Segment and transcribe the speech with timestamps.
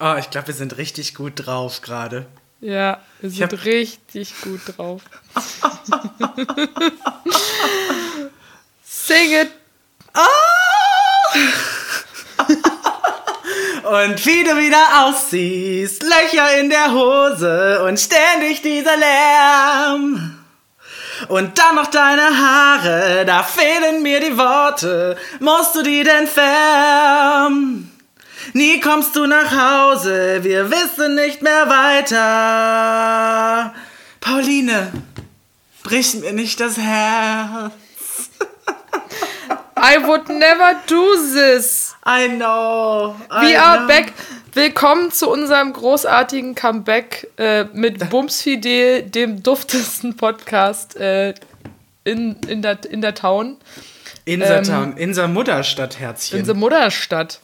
[0.00, 2.26] Oh, ich glaube, wir sind richtig gut drauf gerade.
[2.60, 3.64] Ja, wir sind hab...
[3.64, 5.02] richtig gut drauf.
[8.84, 9.50] Sing it!
[10.16, 10.20] Oh!
[14.02, 20.38] und wie du wieder aussiehst, Löcher in der Hose und ständig dieser Lärm.
[21.28, 25.16] Und dann noch deine Haare, da fehlen mir die Worte.
[25.40, 27.93] Musst du die denn färben?
[28.56, 32.14] Nie kommst du nach Hause, wir wissen nicht mehr weiter.
[34.20, 34.92] Pauline,
[35.82, 37.72] brich mir nicht das Herz.
[39.76, 41.96] I would never do this.
[42.06, 43.16] I know.
[43.28, 43.88] I We are know.
[43.88, 44.12] back.
[44.52, 51.34] Willkommen zu unserem großartigen Comeback äh, mit Bumsfidel, dem duftesten Podcast äh,
[52.04, 53.56] in, in, der, in der Town.
[54.24, 56.38] In der ähm, Town, in der Mutterstadt, Herzchen.
[56.38, 57.40] In der Mutterstadt.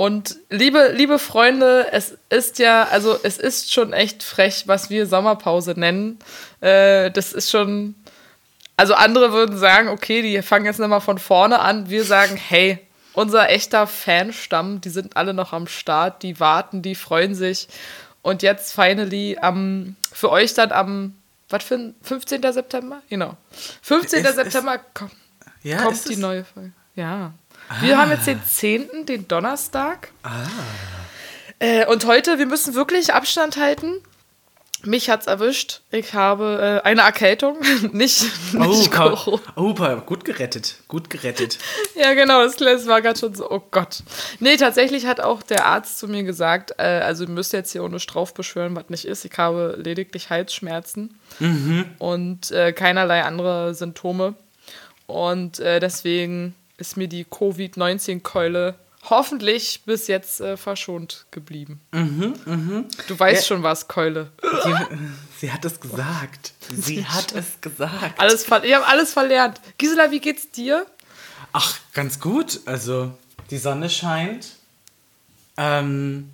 [0.00, 5.04] Und liebe, liebe Freunde, es ist ja, also es ist schon echt frech, was wir
[5.04, 6.18] Sommerpause nennen.
[6.62, 7.94] Äh, das ist schon,
[8.78, 11.90] also andere würden sagen, okay, die fangen jetzt nochmal von vorne an.
[11.90, 12.78] Wir sagen, hey,
[13.12, 17.68] unser echter Fanstamm, die sind alle noch am Start, die warten, die freuen sich.
[18.22, 21.14] Und jetzt finally am, für euch dann am,
[21.50, 22.40] was für ein 15.
[22.54, 23.02] September?
[23.10, 23.36] Genau.
[23.82, 24.24] 15.
[24.24, 25.12] Ist, September ist, kommt,
[25.62, 26.72] ja, kommt die neue Folge.
[26.94, 27.34] Ja.
[27.80, 30.12] Wir haben jetzt den 10., den Donnerstag.
[30.22, 30.46] Ah.
[31.60, 34.00] Äh, und heute, wir müssen wirklich Abstand halten.
[34.82, 35.82] Mich hat's erwischt.
[35.90, 37.58] Ich habe äh, eine Erkältung,
[37.92, 38.22] nicht,
[38.54, 39.74] nicht oh, oh,
[40.06, 41.58] gut gerettet, gut gerettet.
[41.94, 44.02] ja, genau, das, das war gerade schon so, oh Gott.
[44.38, 47.84] Nee, tatsächlich hat auch der Arzt zu mir gesagt, äh, also ihr müsst jetzt hier
[47.84, 49.24] ohne Strauf beschwören, was nicht ist.
[49.26, 51.84] Ich habe lediglich Halsschmerzen mhm.
[51.98, 54.34] und äh, keinerlei andere Symptome.
[55.06, 58.74] Und äh, deswegen ist mir die Covid-19-Keule
[59.08, 61.80] hoffentlich bis jetzt äh, verschont geblieben.
[61.92, 62.88] Mhm, mhm.
[63.06, 63.46] Du weißt ja.
[63.46, 64.30] schon was, Keule.
[64.42, 64.74] Sie,
[65.38, 66.52] sie, hat es gesagt.
[66.74, 68.18] Sie hat es gesagt.
[68.18, 69.60] Alles, ich habe alles verlernt.
[69.78, 70.86] Gisela, wie geht's dir?
[71.52, 72.60] Ach, ganz gut.
[72.66, 73.12] Also,
[73.50, 74.48] die Sonne scheint.
[75.56, 76.30] Ähm,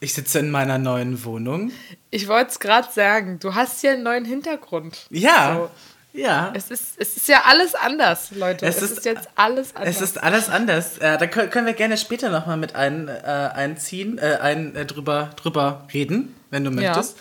[0.00, 1.72] ich sitze in meiner neuen Wohnung.
[2.10, 5.06] Ich wollte es gerade sagen, du hast hier einen neuen Hintergrund.
[5.10, 5.54] Ja.
[5.54, 5.70] So.
[6.18, 6.52] Ja.
[6.54, 8.66] Es ist, es ist ja alles anders, Leute.
[8.66, 9.96] Es, es ist, ist, jetzt alles anders.
[9.96, 10.98] Es ist alles anders.
[10.98, 15.30] Äh, da können wir gerne später nochmal mit ein, äh, einziehen, äh, ein, äh, drüber,
[15.36, 17.16] drüber reden, wenn du möchtest.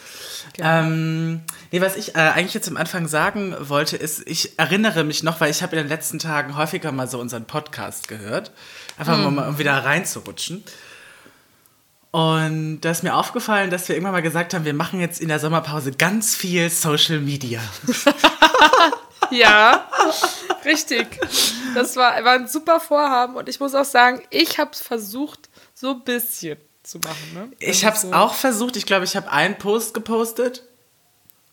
[0.58, 0.80] Ja.
[0.80, 1.42] Ähm,
[1.72, 5.40] nee, was ich äh, eigentlich jetzt am Anfang sagen wollte, ist, ich erinnere mich noch,
[5.42, 8.52] weil ich habe in den letzten Tagen häufiger mal so unseren Podcast gehört.
[8.98, 9.36] Einfach mhm.
[9.36, 10.64] mal, um wieder reinzurutschen.
[12.18, 15.28] Und da ist mir aufgefallen, dass wir irgendwann mal gesagt haben, wir machen jetzt in
[15.28, 17.62] der Sommerpause ganz viel Social Media.
[19.30, 19.88] ja,
[20.66, 21.06] richtig.
[21.76, 25.48] Das war, war ein super Vorhaben und ich muss auch sagen, ich habe es versucht,
[25.76, 27.34] so ein bisschen zu machen.
[27.36, 27.52] Ne?
[27.60, 28.78] Ich habe es so auch versucht.
[28.78, 30.64] Ich glaube, ich habe einen Post gepostet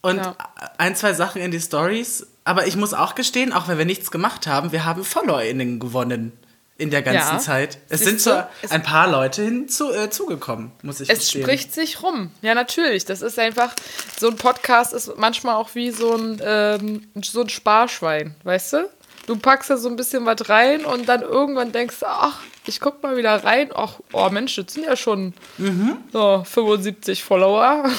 [0.00, 0.34] und ja.
[0.78, 2.26] ein, zwei Sachen in die Stories.
[2.44, 6.32] Aber ich muss auch gestehen, auch wenn wir nichts gemacht haben, wir haben FollowerInnen gewonnen
[6.76, 7.38] in der ganzen ja.
[7.38, 7.78] Zeit.
[7.88, 11.42] Es sind zwar ein paar Leute hinzugekommen, äh, muss ich Es gestehen.
[11.42, 12.30] spricht sich rum.
[12.42, 13.04] Ja, natürlich.
[13.04, 13.74] Das ist einfach,
[14.18, 18.90] so ein Podcast ist manchmal auch wie so ein, ähm, so ein Sparschwein, weißt du?
[19.26, 22.80] Du packst da so ein bisschen was rein und dann irgendwann denkst du, ach, ich
[22.80, 23.70] guck mal wieder rein.
[23.74, 25.98] Ach, oh Mensch, das sind ja schon mhm.
[26.12, 27.88] so 75 Follower.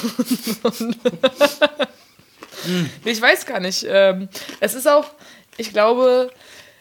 [3.04, 3.86] Ich weiß gar nicht.
[3.88, 4.28] Ähm,
[4.60, 5.06] es ist auch,
[5.56, 6.30] ich glaube,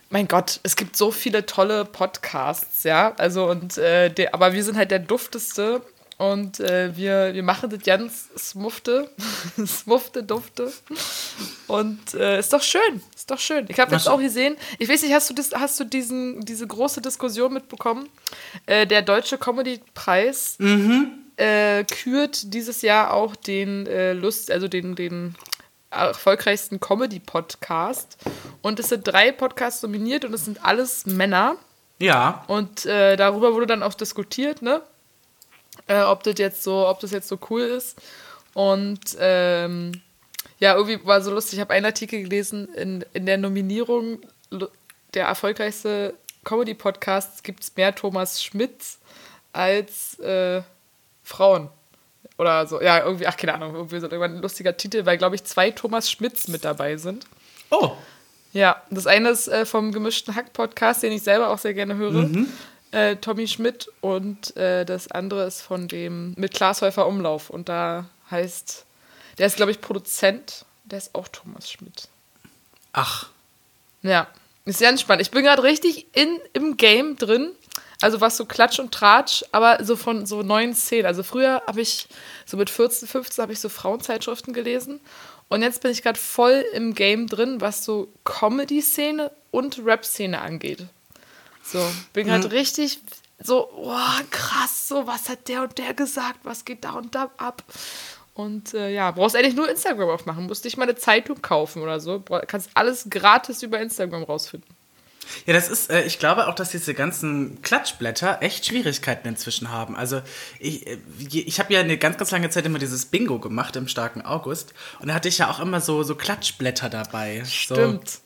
[0.09, 3.13] mein Gott, es gibt so viele tolle Podcasts, ja.
[3.17, 5.81] Also und äh, der, aber wir sind halt der dufteste
[6.17, 9.09] und äh, wir, wir machen das ganz smufte,
[9.66, 10.71] smufte, dufte.
[11.67, 13.66] Und äh, ist doch schön, ist doch schön.
[13.67, 16.66] Ich habe jetzt auch gesehen, ich weiß nicht, hast du, das, hast du diesen, diese
[16.66, 18.07] große Diskussion mitbekommen?
[18.66, 21.22] Äh, der Deutsche Comedy-Preis mhm.
[21.37, 25.35] Äh, kürt dieses Jahr auch den äh, Lust, also den, den
[25.95, 28.17] erfolgreichsten Comedy-Podcast.
[28.61, 31.57] Und es sind drei Podcasts nominiert und es sind alles Männer.
[32.00, 32.44] Ja.
[32.47, 34.81] Und äh, darüber wurde dann auch diskutiert, ne?
[35.88, 38.02] Äh, ob das jetzt so, ob das jetzt so cool ist.
[38.53, 40.02] Und ähm,
[40.59, 41.55] ja, irgendwie war so lustig.
[41.55, 44.20] Ich habe einen Artikel gelesen, in, in der Nominierung
[45.14, 48.99] der erfolgreichste Comedy-Podcasts gibt es mehr Thomas Schmitz
[49.52, 50.61] als äh,
[51.23, 51.70] Frauen.
[52.37, 55.43] Oder so, ja, irgendwie, ach, keine Ahnung, irgendwie so ein lustiger Titel, weil, glaube ich,
[55.46, 57.26] zwei Thomas Schmitz mit dabei sind.
[57.70, 57.91] Oh.
[58.52, 62.11] Ja, das eine ist äh, vom gemischten Hack-Podcast, den ich selber auch sehr gerne höre.
[62.11, 62.47] Mhm.
[62.91, 67.49] Äh, Tommy Schmidt und äh, das andere ist von dem mit Glashäufer Umlauf.
[67.49, 68.85] Und da heißt,
[69.37, 72.08] der ist, glaube ich, Produzent, der ist auch Thomas Schmidt.
[72.93, 73.29] Ach.
[74.02, 74.28] Ja,
[74.66, 75.22] ist sehr entspannt.
[75.22, 77.52] Ich bin gerade richtig in, im Game drin.
[78.05, 81.07] Also was so Klatsch und Tratsch, aber so von so neuen Szenen.
[81.07, 82.07] Also früher habe ich,
[82.46, 84.99] so mit 14, 15 habe ich so Frauenzeitschriften gelesen.
[85.49, 90.85] Und jetzt bin ich gerade voll im Game drin, was so Comedy-Szene und Rap-Szene angeht.
[91.63, 92.53] So, bin gerade mhm.
[92.53, 92.99] richtig
[93.40, 97.31] so, oh, krass, so, was hat der und der gesagt, was geht da und da
[97.37, 97.63] ab?
[98.35, 101.99] Und äh, ja, brauchst eigentlich nur Instagram aufmachen, musst nicht mal eine Zeitung kaufen oder
[101.99, 102.23] so.
[102.46, 104.69] Kannst alles gratis über Instagram rausfinden.
[105.45, 109.95] Ja, das ist, äh, ich glaube auch, dass diese ganzen Klatschblätter echt Schwierigkeiten inzwischen haben.
[109.95, 110.22] Also
[110.59, 110.97] ich, äh,
[111.29, 114.73] ich habe ja eine ganz, ganz lange Zeit immer dieses Bingo gemacht im starken August
[114.99, 117.43] und da hatte ich ja auch immer so, so Klatschblätter dabei.
[117.45, 118.09] Stimmt.
[118.09, 118.19] So.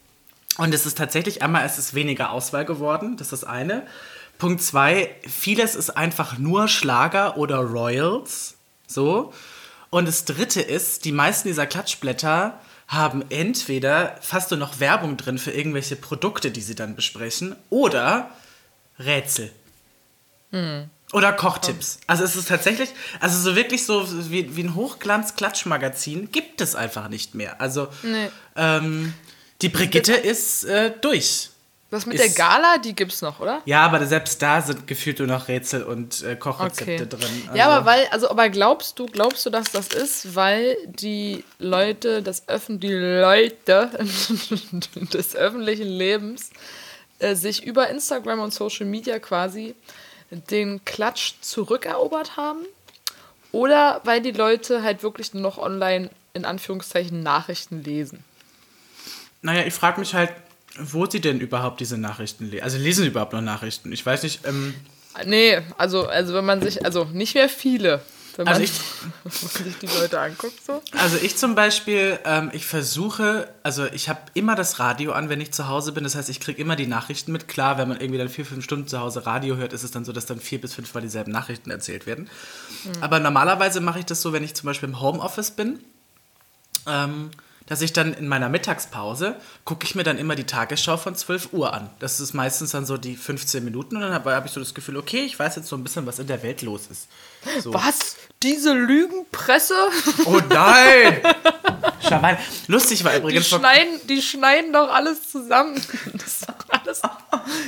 [0.64, 3.86] Und es ist tatsächlich einmal, es ist weniger Auswahl geworden, das ist das eine.
[4.38, 8.56] Punkt zwei, vieles ist einfach nur Schlager oder Royals.
[8.88, 9.34] So.
[9.90, 12.60] Und das dritte ist, die meisten dieser Klatschblätter
[12.90, 18.32] haben entweder fast nur noch Werbung drin für irgendwelche Produkte, die sie dann besprechen, oder
[18.98, 19.52] Rätsel.
[20.52, 20.90] Hm.
[21.14, 22.00] Oder Kochtipps.
[22.08, 22.90] Also es ist tatsächlich,
[23.20, 27.62] also so wirklich so wie, wie ein Hochglanz-Klatschmagazin gibt es einfach nicht mehr.
[27.62, 28.30] Also nee.
[28.56, 29.14] ähm,
[29.62, 31.50] die Brigitte ist äh, durch.
[31.92, 33.64] Was mit der Gala, die gibt's noch, oder?
[33.66, 37.08] Ja, aber selbst da sind gefühlt nur noch Rätsel und äh, Kochrezepte okay.
[37.08, 37.44] drin.
[37.48, 37.58] Also.
[37.58, 42.22] Ja, aber weil, also, aber glaubst du, glaubst du, dass das ist, weil die Leute,
[42.22, 43.90] das Öffn die Leute
[45.14, 46.52] des öffentlichen Lebens
[47.18, 49.74] äh, sich über Instagram und Social Media quasi
[50.30, 52.60] den Klatsch zurückerobert haben?
[53.52, 58.24] Oder weil die Leute halt wirklich nur noch online in Anführungszeichen Nachrichten lesen?
[59.42, 60.32] Naja, ich frage mich halt,
[60.78, 62.64] wo sie denn überhaupt diese Nachrichten lesen.
[62.64, 63.92] Also lesen sie überhaupt noch Nachrichten?
[63.92, 64.46] Ich weiß nicht.
[64.46, 64.76] Ähm
[65.26, 68.02] nee, also, also wenn man sich, also nicht mehr viele.
[68.36, 68.72] Wenn man, also ich,
[69.32, 70.82] sich die Leute anguckt so.
[70.98, 75.42] Also ich zum Beispiel, ähm, ich versuche, also ich habe immer das Radio an, wenn
[75.42, 76.04] ich zu Hause bin.
[76.04, 77.48] Das heißt, ich kriege immer die Nachrichten mit.
[77.48, 80.06] Klar, wenn man irgendwie dann vier, fünf Stunden zu Hause Radio hört, ist es dann
[80.06, 82.30] so, dass dann vier bis fünf Mal dieselben Nachrichten erzählt werden.
[82.86, 83.04] Mhm.
[83.04, 85.80] Aber normalerweise mache ich das so, wenn ich zum Beispiel im Homeoffice bin.
[86.88, 87.32] Ähm,
[87.70, 91.54] dass ich dann in meiner Mittagspause gucke ich mir dann immer die Tagesschau von 12
[91.54, 91.90] Uhr an.
[92.00, 94.74] Das ist meistens dann so die 15 Minuten und dann habe hab ich so das
[94.74, 97.08] Gefühl, okay, ich weiß jetzt so ein bisschen, was in der Welt los ist.
[97.62, 97.74] So.
[97.74, 98.18] Was?
[98.42, 99.76] Diese Lügenpresse?
[100.26, 101.22] Oh nein!
[102.02, 102.38] Schawein.
[102.68, 103.50] Lustig war übrigens.
[103.50, 105.80] Die schneiden, die schneiden doch alles zusammen.
[106.14, 107.02] Das ist doch alles.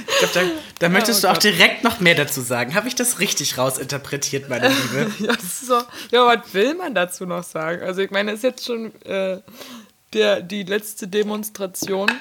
[0.08, 0.42] Ich glaube, da,
[0.80, 2.74] da möchtest oh, du auch direkt noch mehr dazu sagen.
[2.74, 5.12] Habe ich das richtig rausinterpretiert, meine Liebe?
[5.20, 5.82] ja, so,
[6.12, 7.84] ja, was will man dazu noch sagen?
[7.84, 8.94] Also, ich meine, es ist jetzt schon.
[9.04, 9.42] Äh,
[10.14, 12.12] der, die letzte Demonstration.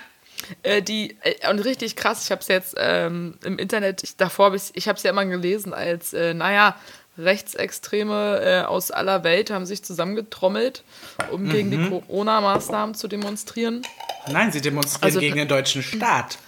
[0.63, 4.55] Äh, die, äh, und richtig krass, ich habe es jetzt ähm, im Internet, ich, davor,
[4.55, 6.77] ich, ich habe es ja immer gelesen als, äh, naja,
[7.19, 10.83] Rechtsextreme äh, aus aller Welt haben sich zusammengetrommelt,
[11.31, 11.51] um mhm.
[11.51, 11.91] gegen die mhm.
[11.91, 13.83] Corona-Maßnahmen zu demonstrieren.
[14.31, 16.39] Nein, sie demonstrieren also, gegen den deutschen Staat.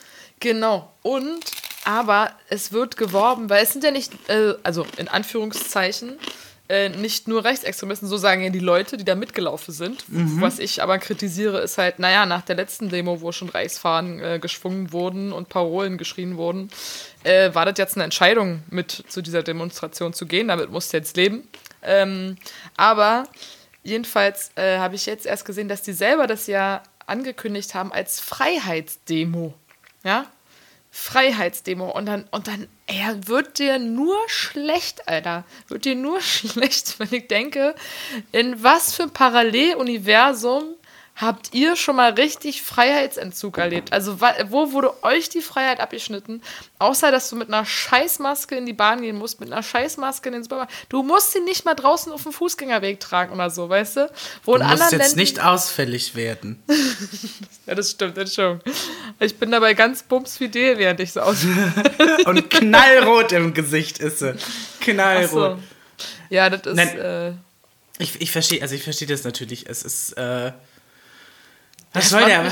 [0.40, 0.90] Genau.
[1.02, 1.44] Und,
[1.84, 6.18] aber es wird geworben, weil es sind ja nicht, äh, also in Anführungszeichen,
[6.68, 10.08] äh, nicht nur Rechtsextremisten, so sagen ja die Leute, die da mitgelaufen sind.
[10.08, 10.40] Mhm.
[10.40, 14.38] Was ich aber kritisiere, ist halt, naja, nach der letzten Demo, wo schon Reichsfahnen äh,
[14.40, 16.70] geschwungen wurden und Parolen geschrien wurden,
[17.24, 20.48] äh, war das jetzt eine Entscheidung, mit zu dieser Demonstration zu gehen.
[20.48, 21.48] Damit musst du jetzt leben.
[21.82, 22.36] Ähm,
[22.76, 23.28] aber
[23.82, 28.20] jedenfalls äh, habe ich jetzt erst gesehen, dass die selber das ja angekündigt haben als
[28.20, 29.54] Freiheitsdemo.
[30.04, 30.26] Ja,
[30.94, 35.44] Freiheitsdemo und dann, und dann, er wird dir nur schlecht, Alter.
[35.68, 37.74] Wird dir nur schlecht, wenn ich denke,
[38.30, 40.74] in was für ein Paralleluniversum
[41.14, 43.92] Habt ihr schon mal richtig Freiheitsentzug erlebt?
[43.92, 46.42] Also, wo wurde euch die Freiheit abgeschnitten?
[46.78, 50.32] Außer, dass du mit einer Scheißmaske in die Bahn gehen musst, mit einer Scheißmaske in
[50.32, 50.72] den Supermarkt.
[50.88, 54.10] Du musst sie nicht mal draußen auf dem Fußgängerweg tragen oder so, weißt du?
[54.44, 56.62] Wo du musst jetzt Länden nicht ausfällig werden.
[57.66, 58.62] ja, das stimmt, stimmt.
[59.20, 61.72] Ich bin dabei ganz bumsfidel, während ich so aussehe.
[62.24, 64.34] Und knallrot im Gesicht ist sie.
[64.80, 65.30] Knallrot.
[65.30, 65.58] So.
[66.30, 66.74] Ja, das ist.
[66.74, 67.32] Nein, äh,
[67.98, 69.68] ich ich verstehe also ich verstehe das natürlich.
[69.68, 70.14] Es ist.
[70.14, 70.52] Äh,
[71.92, 72.50] was soll der?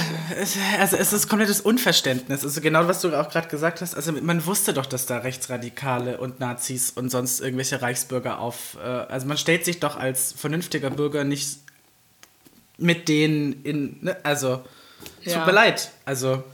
[0.79, 2.45] Also es ist komplettes Unverständnis.
[2.45, 3.95] Also genau, was du auch gerade gesagt hast.
[3.95, 8.77] Also man wusste doch, dass da Rechtsradikale und Nazis und sonst irgendwelche Reichsbürger auf.
[8.83, 11.59] Äh, also man stellt sich doch als vernünftiger Bürger nicht
[12.77, 13.99] mit denen in.
[14.03, 14.17] Ne?
[14.25, 14.63] Also
[15.23, 15.39] ja.
[15.39, 15.91] tut mir leid.
[16.05, 16.45] Also.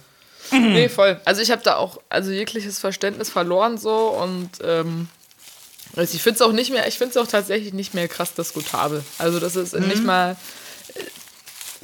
[0.53, 1.21] Nee, voll.
[1.25, 5.09] Also ich habe da auch also jegliches Verständnis verloren so und ähm,
[5.97, 8.35] also ich finde es auch nicht mehr, ich finde es auch tatsächlich nicht mehr krass
[8.35, 9.03] diskutabel.
[9.19, 9.89] Also das ist mhm.
[9.89, 10.37] nicht mal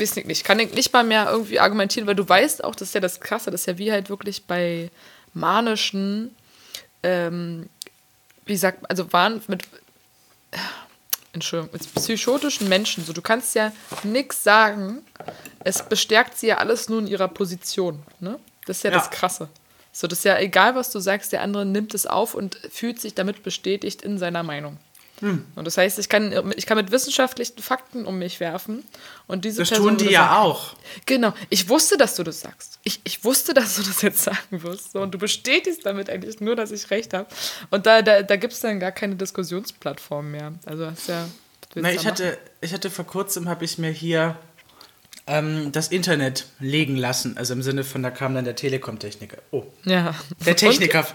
[0.02, 2.94] weiß nicht, ich kann nicht mal mehr irgendwie argumentieren, weil du weißt auch, das ist
[2.94, 4.90] ja das Krasse, das ist ja wie halt wirklich bei
[5.34, 6.34] manischen,
[7.02, 7.68] ähm,
[8.44, 9.62] wie sagt man, also waren mit,
[10.50, 10.58] äh,
[11.32, 14.98] Entschuldigung, mit psychotischen Menschen, so du kannst ja nichts sagen,
[15.60, 18.38] es bestärkt sie ja alles nur in ihrer Position, ne?
[18.66, 18.98] Das ist ja, ja.
[18.98, 19.48] das Krasse.
[19.92, 23.00] So, das ist ja egal, was du sagst, der andere nimmt es auf und fühlt
[23.00, 24.78] sich damit bestätigt in seiner Meinung.
[25.22, 25.44] Hm.
[25.54, 28.82] Und das heißt, ich kann, ich kann mit wissenschaftlichen Fakten um mich werfen.
[29.28, 30.74] Und diese Das Person tun die ja sagen, auch.
[31.06, 32.80] Genau, ich wusste, dass du das sagst.
[32.82, 34.92] Ich, ich wusste, dass du das jetzt sagen wirst.
[34.92, 37.28] So, und du bestätigst damit eigentlich nur, dass ich recht habe.
[37.70, 40.54] Und da, da, da gibt es dann gar keine Diskussionsplattform mehr.
[40.66, 41.28] Also hast ja.
[41.76, 44.36] Na, ich, hatte, ich hatte vor kurzem, habe ich mir hier
[45.26, 47.36] ähm, das Internet legen lassen.
[47.36, 49.38] Also im Sinne von, da kam dann der Telekom-Techniker.
[49.52, 49.62] Oh?
[49.84, 50.14] Ja.
[50.44, 51.06] der Techniker.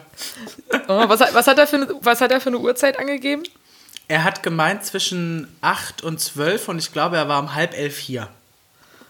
[0.87, 3.43] Oh, was, hat, was, hat er für eine, was hat er für eine Uhrzeit angegeben?
[4.07, 7.97] Er hat gemeint zwischen 8 und 12 und ich glaube, er war um halb elf
[7.97, 8.29] hier.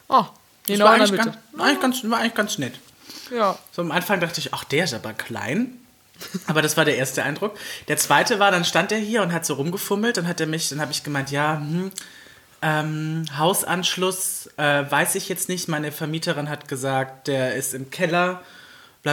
[0.07, 0.31] Oh, Das
[0.65, 2.73] genau war eigentlich, ganz, war, eigentlich ganz, war eigentlich ganz nett.
[3.31, 3.57] Ja.
[3.71, 5.79] So am Anfang dachte ich, ach, der ist aber klein.
[6.47, 7.57] Aber das war der erste Eindruck.
[7.87, 10.17] Der zweite war, dann stand er hier und hat so rumgefummelt.
[10.17, 11.91] Dann hat er mich, dann habe ich gemeint, ja, hm,
[12.63, 15.67] ähm, Hausanschluss äh, weiß ich jetzt nicht.
[15.67, 18.41] Meine Vermieterin hat gesagt, der ist im Keller,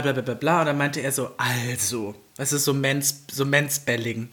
[0.01, 0.61] bla bla bla bla bla.
[0.61, 3.45] Und dann meinte er so, also, das ist so Mens, so.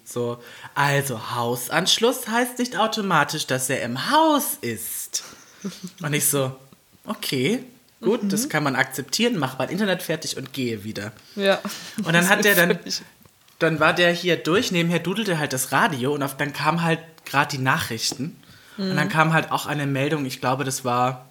[0.06, 0.42] So,
[0.76, 5.24] also Hausanschluss heißt nicht automatisch, dass er im Haus ist.
[6.02, 6.56] Und ich so,
[7.06, 7.64] okay,
[8.02, 11.12] gut, das kann man akzeptieren, mach mal Internet fertig und gehe wieder.
[11.36, 11.60] Ja.
[12.04, 12.80] Und dann hat der dann,
[13.60, 17.00] dann war der hier durch, nebenher dudelte halt das Radio und auf, dann kam halt
[17.26, 18.38] gerade die Nachrichten.
[18.78, 21.30] Und dann kam halt auch eine Meldung, ich glaube, das war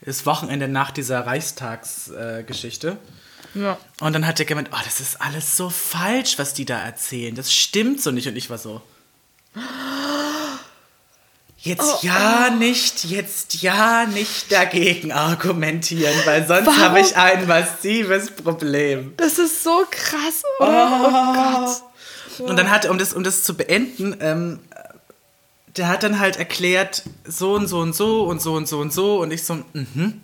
[0.00, 2.88] das Wochenende nach dieser Reichstagsgeschichte.
[2.88, 2.96] Äh.
[3.54, 3.78] Ja.
[4.00, 7.34] und dann hat er gemeint, oh, das ist alles so falsch, was die da erzählen.
[7.34, 8.28] Das stimmt so nicht.
[8.28, 8.80] Und ich war so.
[11.62, 19.12] Jetzt ja nicht, jetzt ja nicht dagegen argumentieren, weil sonst habe ich ein massives Problem.
[19.18, 21.02] Das ist so krass, oder?
[21.02, 21.66] Oh,
[22.38, 22.48] Gott.
[22.48, 24.60] Und dann hat, um das, um das zu beenden, ähm,
[25.76, 28.92] der hat dann halt erklärt, so und so und so und so und so und
[28.92, 30.20] so und ich so, mhm.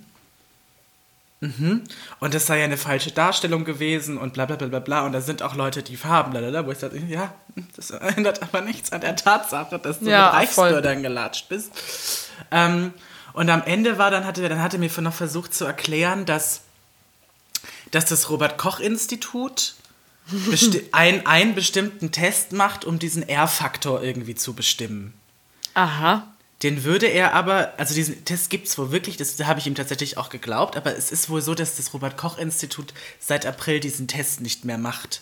[1.41, 1.85] Mhm.
[2.19, 5.05] Und das sei ja eine falsche Darstellung gewesen und bla bla bla bla bla.
[5.05, 7.35] Und da sind auch Leute, die Farben, bla bla bla, wo ich sage, ja,
[7.77, 10.35] das ändert aber nichts an der Tatsache, dass du Ja, mit.
[10.35, 12.31] Reichsbürgern gelatscht bist.
[12.51, 12.95] Ähm,
[13.35, 16.63] und am Ende war dann, hatte, dann hatte mir noch versucht zu erklären, dass,
[17.91, 19.75] dass das Robert-Koch-Institut
[20.93, 25.13] ein, einen bestimmten Test macht, um diesen R-Faktor irgendwie zu bestimmen.
[25.75, 26.27] Aha.
[26.63, 29.75] Den würde er aber, also diesen Test gibt es wohl wirklich, das habe ich ihm
[29.75, 34.41] tatsächlich auch geglaubt, aber es ist wohl so, dass das Robert-Koch-Institut seit April diesen Test
[34.41, 35.21] nicht mehr macht.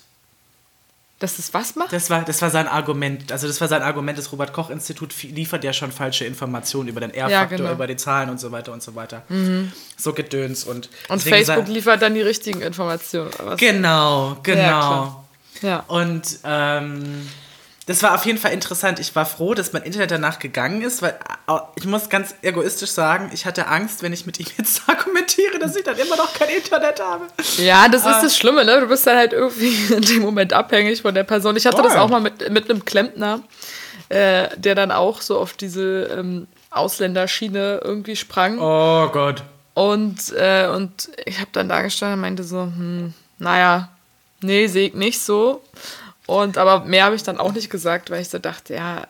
[1.19, 1.93] Dass das was macht?
[1.93, 3.33] Das war, das war sein Argument.
[3.33, 7.59] Also das war sein Argument, das Robert-Koch-Institut liefert ja schon falsche Informationen über den R-Faktor,
[7.59, 7.73] genau.
[7.73, 9.23] über die Zahlen und so weiter und so weiter.
[9.97, 13.31] So Gedöns und Und Facebook liefert dann die richtigen Informationen.
[13.57, 14.57] Genau, genau.
[14.69, 15.25] klar.
[15.63, 15.85] Ja.
[15.89, 17.29] Und ähm,
[17.87, 18.99] das war auf jeden Fall interessant.
[18.99, 22.91] Ich war froh, dass mein Internet danach gegangen ist, weil äh, ich muss ganz egoistisch
[22.91, 26.33] sagen, ich hatte Angst, wenn ich mit ihm jetzt argumentiere, dass ich dann immer noch
[26.33, 27.27] kein Internet habe.
[27.59, 28.13] Ja, das Ah.
[28.13, 28.81] ist das Schlimme, ne?
[28.81, 31.57] Du bist dann halt irgendwie in dem Moment abhängig von der Person.
[31.57, 32.01] Ich hatte das Voll.
[32.03, 33.41] auch mal mit, mit einem Klempner,
[34.09, 38.59] äh, der dann auch so auf diese ähm, Ausländerschiene irgendwie sprang.
[38.61, 39.43] Oh Gott.
[39.75, 43.89] Und, äh, und ich habe dann da gestanden und meinte so, hm, naja,
[44.41, 45.63] nee, sehe ich nicht so.
[46.27, 49.07] Und aber mehr habe ich dann auch nicht gesagt, weil ich so dachte, ja,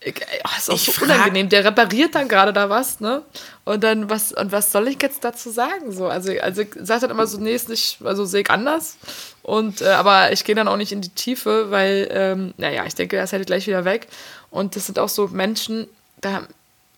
[0.00, 1.48] ich, oh, ist auch Ich so frag- unangenehm.
[1.48, 3.22] Der repariert dann gerade da was, ne?
[3.64, 5.90] Und dann, was, und was soll ich jetzt dazu sagen?
[5.90, 8.96] So, also, also ich sage dann immer so, nee, ist nicht, also sehe ich anders.
[9.42, 12.94] Und, äh, aber ich gehe dann auch nicht in die Tiefe, weil, ähm, naja, ich
[12.94, 14.06] denke, er ist halt gleich wieder weg.
[14.50, 15.88] Und das sind auch so Menschen,
[16.20, 16.46] da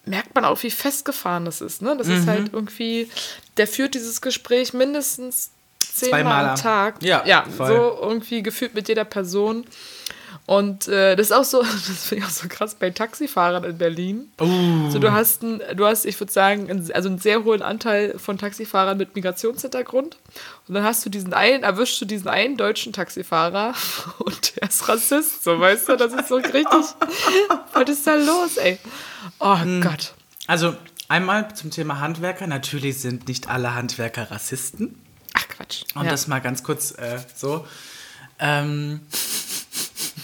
[0.04, 1.80] merkt man auch, wie festgefahren das ist.
[1.82, 1.96] Ne?
[1.96, 2.30] Das ist Mhm.
[2.30, 3.10] halt irgendwie,
[3.56, 7.02] der führt dieses Gespräch mindestens zehnmal Zweimal am Tag.
[7.02, 7.68] Ja, ja voll.
[7.68, 9.64] so irgendwie gefühlt mit jeder Person.
[10.46, 13.76] Und äh, das ist auch so, das finde ich auch so krass bei Taxifahrern in
[13.76, 14.32] Berlin.
[14.40, 14.90] Uh.
[14.90, 18.18] So, du hast, ein, du hast, ich würde sagen, einen, also einen sehr hohen Anteil
[18.18, 20.16] von Taxifahrern mit Migrationshintergrund.
[20.66, 23.74] Und dann hast du diesen einen, erwischst du diesen einen deutschen Taxifahrer
[24.20, 26.64] und der ist Rassist, so weißt du, das ist so richtig.
[27.74, 28.78] Was ist da los, ey?
[29.40, 29.82] Oh Hm.
[29.82, 30.14] Gott.
[30.46, 30.74] Also
[31.08, 32.46] einmal zum Thema Handwerker.
[32.46, 34.98] Natürlich sind nicht alle Handwerker Rassisten.
[35.58, 35.82] Quatsch.
[35.94, 36.10] Und ja.
[36.10, 37.66] das mal ganz kurz äh, so.
[38.38, 39.00] Ähm,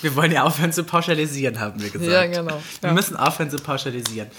[0.00, 2.10] wir wollen ja aufhören zu pauschalisieren, haben wir gesagt.
[2.10, 2.62] Ja, genau.
[2.80, 2.94] Wir Ja.
[2.94, 4.30] müssen aufhören zu pauschalisieren.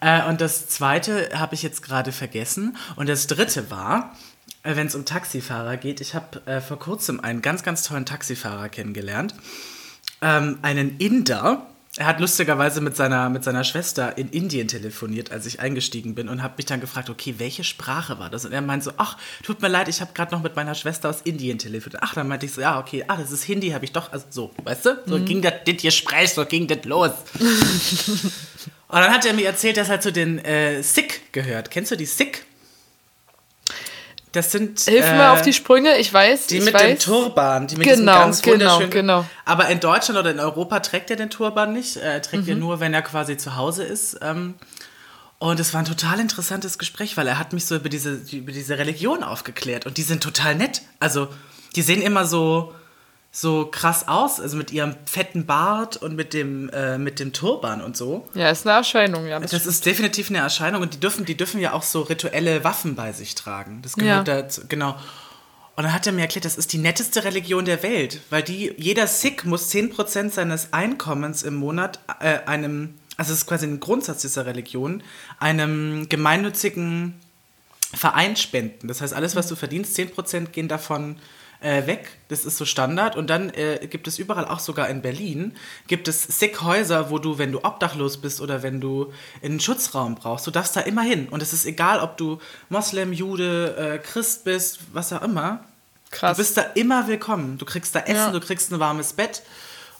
[0.00, 2.76] Äh, und das zweite habe ich jetzt gerade vergessen.
[2.96, 4.16] Und das dritte war,
[4.64, 8.04] äh, wenn es um Taxifahrer geht, ich habe äh, vor kurzem einen ganz, ganz tollen
[8.06, 9.34] Taxifahrer kennengelernt.
[10.20, 11.66] Ähm, einen Inder.
[11.98, 16.30] Er hat lustigerweise mit seiner, mit seiner Schwester in Indien telefoniert, als ich eingestiegen bin
[16.30, 18.46] und habe mich dann gefragt, okay, welche Sprache war das?
[18.46, 21.10] Und er meinte so, ach, tut mir leid, ich habe gerade noch mit meiner Schwester
[21.10, 22.02] aus Indien telefoniert.
[22.02, 24.24] Ach, dann meinte ich so, ja, okay, ah, das ist Hindi, habe ich doch, also
[24.30, 25.02] so, weißt du?
[25.04, 27.10] So ging das, das Gespräch, so ging das los.
[27.38, 28.32] und
[28.88, 31.70] dann hat er mir erzählt, dass er zu den äh, Sikh gehört.
[31.70, 32.46] Kennst du die Sikh?
[34.32, 34.80] Das sind.
[34.80, 36.46] Hilf äh, mir auf die Sprünge, ich weiß.
[36.48, 36.82] Die ich mit weiß.
[36.82, 38.90] dem Turban, die mit Genau, diesem ganz genau, wunderschönen.
[38.90, 39.24] genau.
[39.44, 41.96] Aber in Deutschland oder in Europa trägt er den Turban nicht.
[41.98, 42.52] Er trägt Mhm.
[42.52, 44.18] ihn nur, wenn er quasi zu Hause ist.
[44.22, 44.54] Ähm,
[45.38, 48.52] und es war ein total interessantes Gespräch, weil er hat mich so über diese, über
[48.52, 49.86] diese Religion aufgeklärt.
[49.86, 50.82] Und die sind total nett.
[51.00, 51.28] Also,
[51.76, 52.72] die sehen immer so,
[53.34, 54.38] so krass aus.
[54.40, 58.28] Also mit ihrem fetten Bart und mit dem, äh, mit dem Turban und so.
[58.34, 59.40] Ja, ist eine Erscheinung, ja.
[59.40, 62.62] Das Das ist definitiv eine Erscheinung und die dürfen, die dürfen ja auch so rituelle
[62.62, 63.80] Waffen bei sich tragen.
[63.82, 64.22] Das Ja.
[64.22, 64.96] gehört dazu, genau.
[65.74, 68.74] Und dann hat er mir erklärt, das ist die netteste Religion der Welt, weil die,
[68.76, 73.80] jeder Sikh muss 10% seines Einkommens im Monat äh, einem, also es ist quasi ein
[73.80, 75.02] Grundsatz dieser Religion,
[75.38, 77.18] einem gemeinnützigen
[77.94, 78.88] Verein spenden.
[78.88, 81.16] Das heißt, alles, was du verdienst, 10% gehen davon
[81.62, 82.08] äh, weg.
[82.28, 83.16] Das ist so Standard.
[83.16, 87.38] Und dann äh, gibt es überall, auch sogar in Berlin, gibt es Sikh-Häuser, wo du,
[87.38, 91.28] wenn du obdachlos bist oder wenn du einen Schutzraum brauchst, du darfst da immer hin.
[91.30, 92.38] Und es ist egal, ob du
[92.68, 95.64] Moslem, Jude, äh, Christ bist, was auch immer.
[96.10, 96.36] krass.
[96.36, 97.56] Du bist da immer willkommen.
[97.58, 98.30] Du kriegst da Essen, Ja.
[98.30, 99.42] du kriegst ein warmes Bett.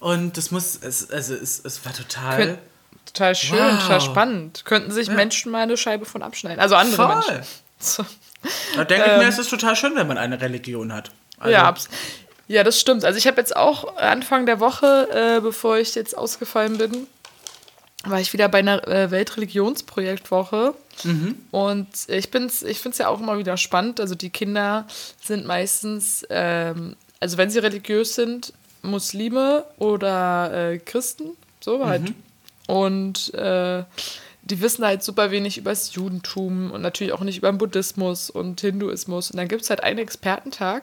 [0.00, 2.40] Und das muss, es, also es, es war total...
[2.40, 2.58] Kön-
[3.06, 3.82] Total schön, Wow.
[3.82, 4.64] total spannend.
[4.64, 6.60] Könnten sich Menschen mal eine Scheibe von abschneiden.
[6.60, 7.14] Also andere Voll.
[7.14, 7.46] Menschen.
[7.78, 8.04] So.
[8.76, 11.10] Da denke ich mir, es ist total schön, wenn man eine Religion hat.
[11.42, 11.74] Also, ja,
[12.48, 13.04] ja, das stimmt.
[13.04, 17.06] Also ich habe jetzt auch Anfang der Woche, äh, bevor ich jetzt ausgefallen bin,
[18.04, 20.74] war ich wieder bei einer äh, Weltreligionsprojektwoche.
[21.50, 24.00] Und ich, bin's, ich finde es ja auch immer wieder spannend.
[24.00, 24.86] Also die Kinder
[25.22, 31.30] sind meistens, ähm, also wenn sie religiös sind, Muslime oder äh, Christen,
[31.60, 32.02] so halt.
[32.66, 33.84] Und äh,
[34.42, 38.28] die wissen halt super wenig über das Judentum und natürlich auch nicht über den Buddhismus
[38.28, 39.30] und Hinduismus.
[39.30, 40.82] Und dann gibt es halt einen Expertentag,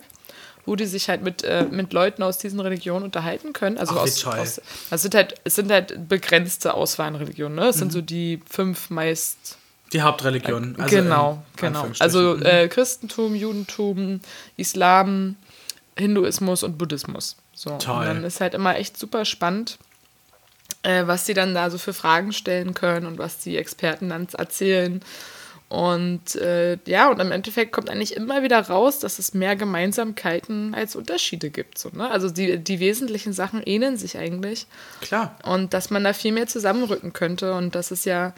[0.69, 3.79] wo die sich halt mit, äh, mit Leuten aus diesen Religionen unterhalten können.
[3.79, 4.61] Also Ach, aus, aus
[4.91, 7.69] es sind halt, es sind halt begrenzte Auswahl an Religionen, ne?
[7.69, 9.57] Es sind so die fünf meist
[9.93, 10.75] Die Hauptreligion.
[10.77, 11.87] Also genau, genau.
[11.97, 12.45] Also Mhm.
[12.45, 14.19] äh, Christentum, Judentum,
[14.57, 15.37] Islam,
[15.97, 17.35] Hinduismus und Buddhismus.
[17.55, 17.75] So.
[17.79, 18.01] Toll.
[18.01, 19.79] Und dann ist halt immer echt super spannend,
[20.83, 24.27] äh, was sie dann da so für Fragen stellen können und was die Experten dann
[24.37, 25.01] erzählen.
[25.69, 30.73] Und äh, ja, und im Endeffekt kommt eigentlich immer wieder raus, dass es mehr Gemeinsamkeiten
[30.73, 31.77] als Unterschiede gibt.
[31.77, 32.09] So, ne?
[32.09, 34.65] Also die, die wesentlichen Sachen ähneln sich eigentlich.
[35.01, 35.37] Klar.
[35.43, 37.53] Und dass man da viel mehr zusammenrücken könnte.
[37.53, 38.33] Und das ist ja,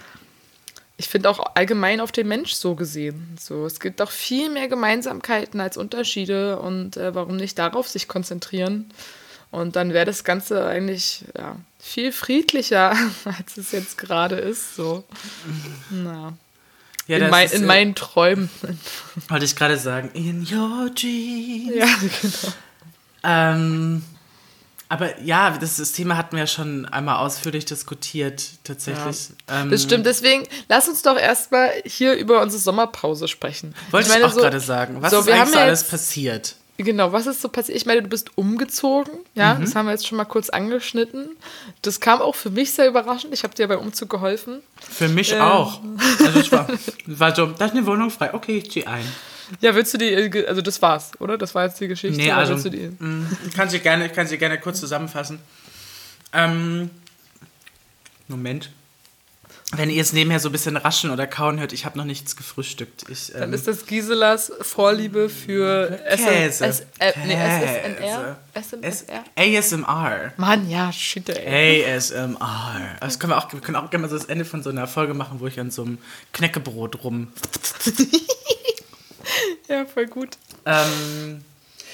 [0.97, 3.37] ich finde auch allgemein auf den Mensch so gesehen.
[3.39, 8.09] So, es gibt auch viel mehr Gemeinsamkeiten als Unterschiede und äh, warum nicht darauf sich
[8.09, 8.91] konzentrieren?
[9.51, 12.91] Und dann wäre das Ganze eigentlich ja, viel friedlicher,
[13.23, 14.75] als es jetzt gerade ist.
[14.75, 15.05] So.
[15.89, 16.33] Na.
[17.11, 18.49] Ja, in, mein, in äh, meinen Träumen.
[19.29, 20.09] Wollte ich gerade sagen.
[20.13, 21.75] In your dreams.
[21.75, 21.87] ja,
[22.21, 22.53] genau.
[23.23, 24.03] Ähm,
[24.89, 29.29] aber ja, das, das Thema hatten wir ja schon einmal ausführlich diskutiert, tatsächlich.
[29.47, 33.73] Ähm, Das stimmt, deswegen lass uns doch erstmal hier über unsere Sommerpause sprechen.
[33.91, 35.01] Wollte ich, meine, auch so- gerade sagen.
[35.01, 36.55] Was so, ist eigentlich so ja alles passiert?
[36.77, 37.77] Genau, was ist so passiert?
[37.77, 39.61] Ich meine, du bist umgezogen, ja, Mhm.
[39.61, 41.29] das haben wir jetzt schon mal kurz angeschnitten.
[41.83, 43.33] Das kam auch für mich sehr überraschend.
[43.33, 44.61] Ich habe dir beim Umzug geholfen.
[44.79, 45.41] Für mich Ähm.
[45.41, 45.79] auch.
[46.25, 46.67] Also ich war,
[47.05, 48.33] war so, da ist eine Wohnung frei.
[48.33, 49.05] Okay, ich ziehe ein.
[49.59, 51.37] Ja, willst du die, äh, also das war's, oder?
[51.37, 52.17] Das war jetzt die Geschichte.
[52.17, 52.89] Nee, also willst du die?
[53.47, 55.39] ich kann sie gerne, ich kann sie gerne kurz zusammenfassen.
[56.33, 56.89] Ähm,
[58.27, 58.69] Moment.
[59.73, 62.35] Wenn ihr es nebenher so ein bisschen rascheln oder kauen hört, ich habe noch nichts
[62.35, 63.05] gefrühstückt.
[63.07, 66.85] Ich, Dann ähm, ist das Giselas Vorliebe für Käse.
[66.99, 68.37] Äh, nee, SSNR?
[68.53, 69.23] SMSR?
[69.35, 70.33] ASMR.
[70.35, 71.85] Mann, ja, shit, ey.
[71.85, 72.97] ASMR.
[72.99, 74.87] Das können wir auch, wir können auch gerne mal so das Ende von so einer
[74.87, 75.99] Folge machen, wo ich an so einem
[76.33, 77.29] Knäckebrot rum.
[79.67, 80.37] Ja, voll gut.
[80.65, 81.43] Ähm,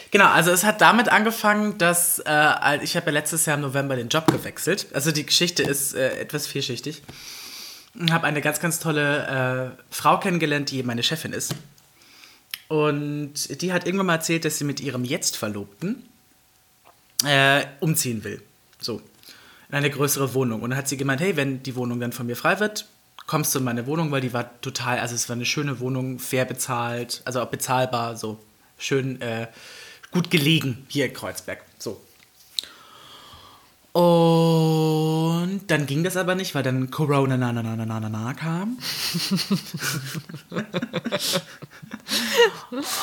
[0.10, 3.96] genau, also es hat damit angefangen, dass äh, ich habe ja letztes Jahr im November
[3.96, 4.88] den Job gewechselt.
[4.94, 7.04] Also die Geschichte ist äh, etwas vielschichtig.
[8.12, 11.56] Habe eine ganz, ganz tolle äh, Frau kennengelernt, die meine Chefin ist.
[12.68, 16.04] Und die hat irgendwann mal erzählt, dass sie mit ihrem jetzt Verlobten
[17.26, 18.42] äh, umziehen will.
[18.80, 19.02] So.
[19.70, 20.62] In eine größere Wohnung.
[20.62, 22.88] Und dann hat sie gemeint, hey, wenn die Wohnung dann von mir frei wird,
[23.26, 26.20] kommst du in meine Wohnung, weil die war total, also es war eine schöne Wohnung,
[26.20, 28.40] fair bezahlt, also auch bezahlbar, so
[28.78, 29.48] schön äh,
[30.12, 31.64] gut gelegen hier in Kreuzberg.
[31.78, 32.02] So.
[33.98, 38.34] Und dann ging das aber nicht, weil dann Corona na na na na na na,
[38.36, 38.78] kam.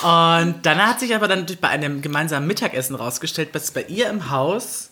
[0.05, 4.31] und dann hat sich aber dann bei einem gemeinsamen Mittagessen rausgestellt, dass bei ihr im
[4.31, 4.91] Haus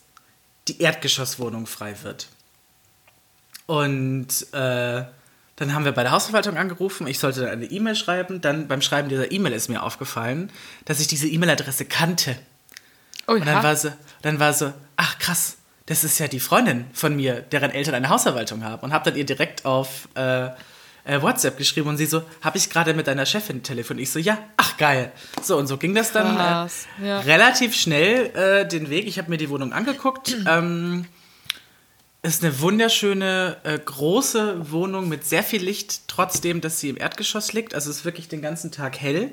[0.66, 2.26] die Erdgeschosswohnung frei wird.
[3.66, 5.04] Und äh,
[5.54, 8.40] dann haben wir bei der Hausverwaltung angerufen, ich sollte dann eine E-Mail schreiben.
[8.40, 10.50] Dann beim Schreiben dieser E-Mail ist mir aufgefallen,
[10.84, 12.36] dass ich diese E-Mail-Adresse kannte.
[13.28, 13.40] Oh ja.
[13.40, 17.16] Und dann war, sie, dann war so, ach krass, das ist ja die Freundin von
[17.16, 18.82] mir, deren Eltern eine Hausverwaltung haben.
[18.82, 20.50] Und habe dann ihr direkt auf, äh,
[21.04, 24.04] äh, WhatsApp geschrieben und sie so, habe ich gerade mit deiner Chefin telefoniert?
[24.04, 25.10] Ich so, ja, ach geil.
[25.42, 27.20] So, und so ging das dann äh, ja.
[27.20, 29.06] relativ schnell äh, den Weg.
[29.06, 30.36] Ich habe mir die Wohnung angeguckt.
[30.48, 31.06] ähm,
[32.22, 37.52] ist eine wunderschöne, äh, große Wohnung mit sehr viel Licht, trotzdem, dass sie im Erdgeschoss
[37.52, 37.74] liegt.
[37.74, 39.32] Also es ist wirklich den ganzen Tag hell.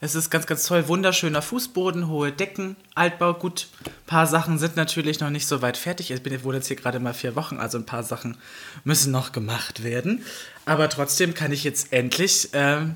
[0.00, 0.86] Es ist ganz, ganz toll.
[0.86, 3.34] Wunderschöner Fußboden, hohe Decken, Altbau.
[3.34, 6.12] Gut, ein paar Sachen sind natürlich noch nicht so weit fertig.
[6.12, 8.36] Ich bin wohne jetzt hier gerade mal vier Wochen, also ein paar Sachen
[8.84, 10.24] müssen noch gemacht werden.
[10.66, 12.94] Aber trotzdem kann ich jetzt endlich, ähm,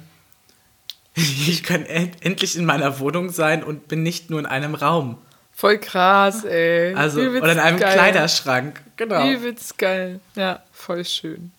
[1.14, 5.18] ich kann en endlich in meiner Wohnung sein und bin nicht nur in einem Raum.
[5.50, 6.94] Voll krass, ey.
[6.94, 7.94] Also, oder in einem geil.
[7.94, 8.80] Kleiderschrank.
[8.96, 9.28] Genau.
[9.28, 10.20] Übelst geil.
[10.36, 11.52] Ja, voll schön.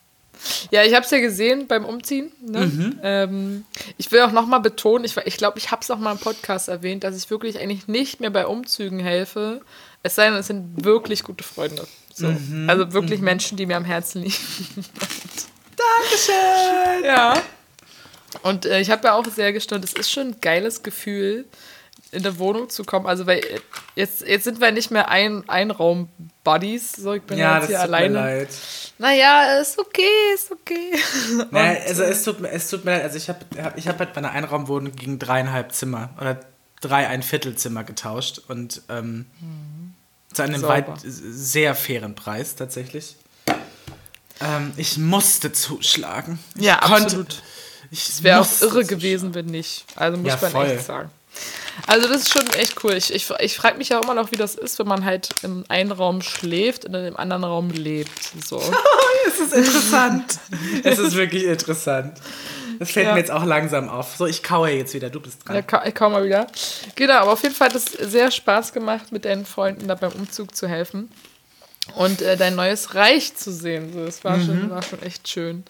[0.71, 2.31] Ja, ich habe es ja gesehen beim Umziehen.
[2.41, 2.65] Ne?
[2.65, 2.99] Mhm.
[3.03, 3.65] Ähm,
[3.97, 6.67] ich will auch nochmal betonen, ich, ich glaube, ich habe es auch mal im Podcast
[6.67, 9.61] erwähnt, dass ich wirklich eigentlich nicht mehr bei Umzügen helfe.
[10.01, 11.87] Es sei denn, es sind wirklich gute Freunde.
[12.13, 12.27] So.
[12.27, 12.69] Mhm.
[12.69, 14.35] Also wirklich Menschen, die mir am Herzen liegen.
[16.01, 17.05] Dankeschön.
[17.05, 17.41] Ja.
[18.41, 21.45] Und äh, ich habe ja auch sehr gestaunt, es ist schon ein geiles Gefühl,
[22.13, 23.05] in der Wohnung zu kommen.
[23.07, 23.59] Also, weil äh,
[23.95, 26.93] jetzt, jetzt sind wir nicht mehr ein Einraum-Buddies.
[26.93, 28.13] So, ich bin Ja, jetzt das hier tut mir alleine.
[28.15, 28.49] leid.
[28.99, 30.93] Naja, ist okay, ist okay.
[31.51, 33.39] Naja, also es tut, mir- es tut mir leid, also ich habe
[33.75, 36.39] ich hab halt bei einer Einraumwohnung gegen dreieinhalb Zimmer oder
[36.81, 39.25] drei ein Viertel Zimmer getauscht und ähm,
[40.33, 40.73] zu einem Sauber.
[40.73, 43.15] weit sehr fairen Preis tatsächlich.
[44.41, 46.39] Ähm, ich musste zuschlagen.
[46.55, 47.41] Ich Ja, konnte, absolut.
[47.91, 49.85] Ich Es wäre auch irre gewesen, wenn nicht.
[49.95, 50.65] Also muss Ja, man voll.
[50.71, 51.11] echt sagen.
[51.87, 52.93] Also das ist schon echt cool.
[52.93, 55.65] Ich, ich, ich frage mich ja immer noch, wie das ist, wenn man halt im
[55.69, 58.11] einen Raum schläft und in dem anderen Raum lebt.
[58.45, 58.61] So.
[59.25, 60.37] Es ist interessant.
[60.83, 62.17] es ist wirklich interessant.
[62.77, 63.13] Das fällt Ja.
[63.13, 64.15] mir jetzt auch langsam auf.
[64.17, 65.55] So, ich kaue jetzt wieder, du bist dran.
[65.55, 66.45] Ja, ka ich komme mal wieder.
[66.95, 70.11] Genau, aber auf jeden Fall hat es sehr Spaß gemacht, mit deinen Freunden da beim
[70.11, 71.09] Umzug zu helfen
[71.95, 73.93] und äh, dein neues Reich zu sehen.
[73.93, 75.63] So, das war, schon, war schon echt schön.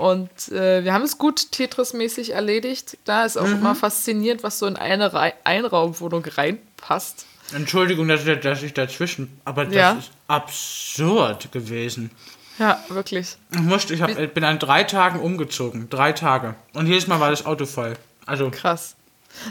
[0.00, 2.96] Und äh, wir haben es gut Tetris-mäßig erledigt.
[3.04, 7.26] Da ist auch immer faszinierend, was so in eine Rei Einraumwohnung reinpasst.
[7.54, 9.92] Entschuldigung, dass, ich- dass ich dazwischen, aber das Ja.
[9.92, 12.10] ist absurd gewesen.
[12.58, 13.36] Ja, wirklich.
[13.52, 15.88] Ich, musste, ich hab, ich bin an drei Tagen umgezogen.
[15.90, 16.54] Drei Tage.
[16.74, 17.94] Und jedes Mal war das Auto voll.
[18.26, 18.96] Also, Krass.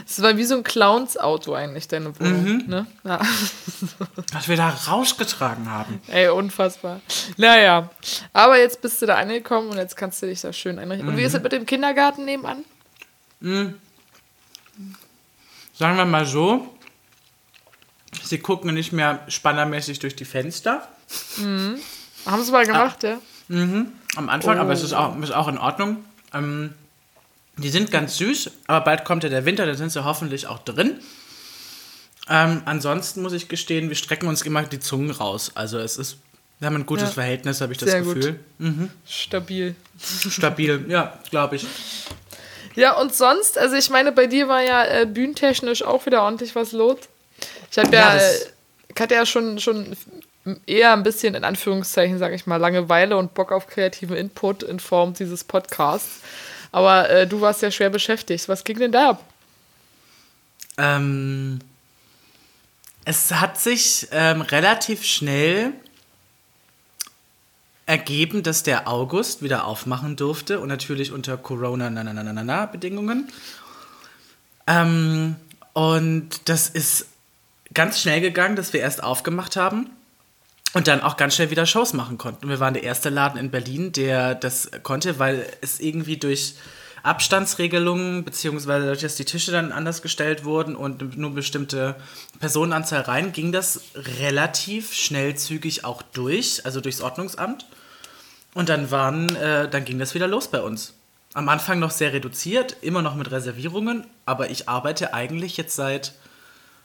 [0.06, 2.66] Es war wie so ein Clowns-Auto eigentlich, deine Wohnung.
[2.68, 2.86] Ne?
[3.04, 3.20] Ja.
[4.32, 6.00] was wir da rausgetragen haben.
[6.08, 7.00] Ey, unfassbar.
[7.36, 7.90] Naja,
[8.32, 11.08] aber jetzt bist du da angekommen und jetzt kannst du dich da schön einrichten.
[11.08, 12.64] Und wie ist es mit dem Kindergarten nebenan?
[13.40, 13.74] Sagen
[15.96, 16.72] wir mal so,
[18.22, 20.86] sie gucken nicht mehr spannermäßig durch die Fenster.
[21.38, 23.18] Haben sie mal gemacht, ja?
[23.48, 24.86] Am Anfang, aber es Oh.
[24.86, 26.04] ist auch, ist auch in Ordnung.
[26.34, 26.74] Ähm,
[27.62, 30.58] die sind ganz süß, aber bald kommt ja der Winter, da sind sie hoffentlich auch
[30.58, 31.00] drin.
[32.28, 35.52] Ähm, ansonsten muss ich gestehen, wir strecken uns immer die Zungen raus.
[35.54, 36.18] Also es ist,
[36.58, 37.14] wir haben ein gutes Ja.
[37.14, 38.02] Verhältnis, habe ich das Sehr.
[38.02, 38.38] Gefühl.
[39.06, 39.74] Stabil.
[39.98, 41.66] Stabil, ja, glaube ich.
[42.76, 46.54] Ja, und sonst, also ich meine, bei dir war ja äh, bühnentechnisch auch wieder ordentlich
[46.54, 46.98] was los.
[47.70, 48.34] Ich habe ja, Ja, äh,
[48.94, 49.96] ich hatte ja schon, schon
[50.66, 54.78] eher ein bisschen, in Anführungszeichen, sage ich mal, Langeweile und Bock auf kreativen Input in
[54.78, 56.20] Form dieses Podcasts.
[56.72, 58.48] Aber äh, du warst ja schwer beschäftigt.
[58.48, 59.24] Was ging denn da ab?
[60.78, 61.58] Ähm,
[63.04, 65.72] es hat sich ähm, relativ schnell
[67.86, 72.32] ergeben, dass der August wieder aufmachen durfte und natürlich unter Corona na, na, na, na,
[72.32, 73.28] na, na Bedingungen.
[74.66, 75.36] Ähm,
[75.72, 77.06] und das ist
[77.74, 79.90] ganz schnell gegangen, dass wir erst aufgemacht haben
[80.72, 82.48] und dann auch ganz schnell wieder Shows machen konnten.
[82.48, 86.54] Wir waren der erste Laden in Berlin, der das konnte, weil es irgendwie durch
[87.02, 91.96] Abstandsregelungen, beziehungsweise dadurch, dass die Tische dann anders gestellt wurden und nur bestimmte
[92.40, 97.66] Personenanzahl rein, ging das relativ schnellzügig auch durch, also durchs Ordnungsamt.
[98.52, 100.94] Und dann waren, äh, dann ging das wieder los bei uns.
[101.32, 106.14] Am Anfang noch sehr reduziert, immer noch mit Reservierungen, aber ich arbeite eigentlich jetzt seit,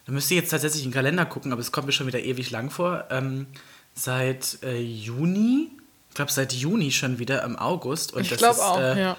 [0.06, 2.20] da müsste ich jetzt tatsächlich in den Kalender gucken, aber es kommt mir schon wieder
[2.20, 3.48] ewig lang vor, ähm,
[3.96, 5.72] seit äh, Juni,
[6.10, 8.14] ich glaube seit Juni schon wieder im August.
[8.14, 9.18] Und Ich das glaube ist, auch, äh, ja.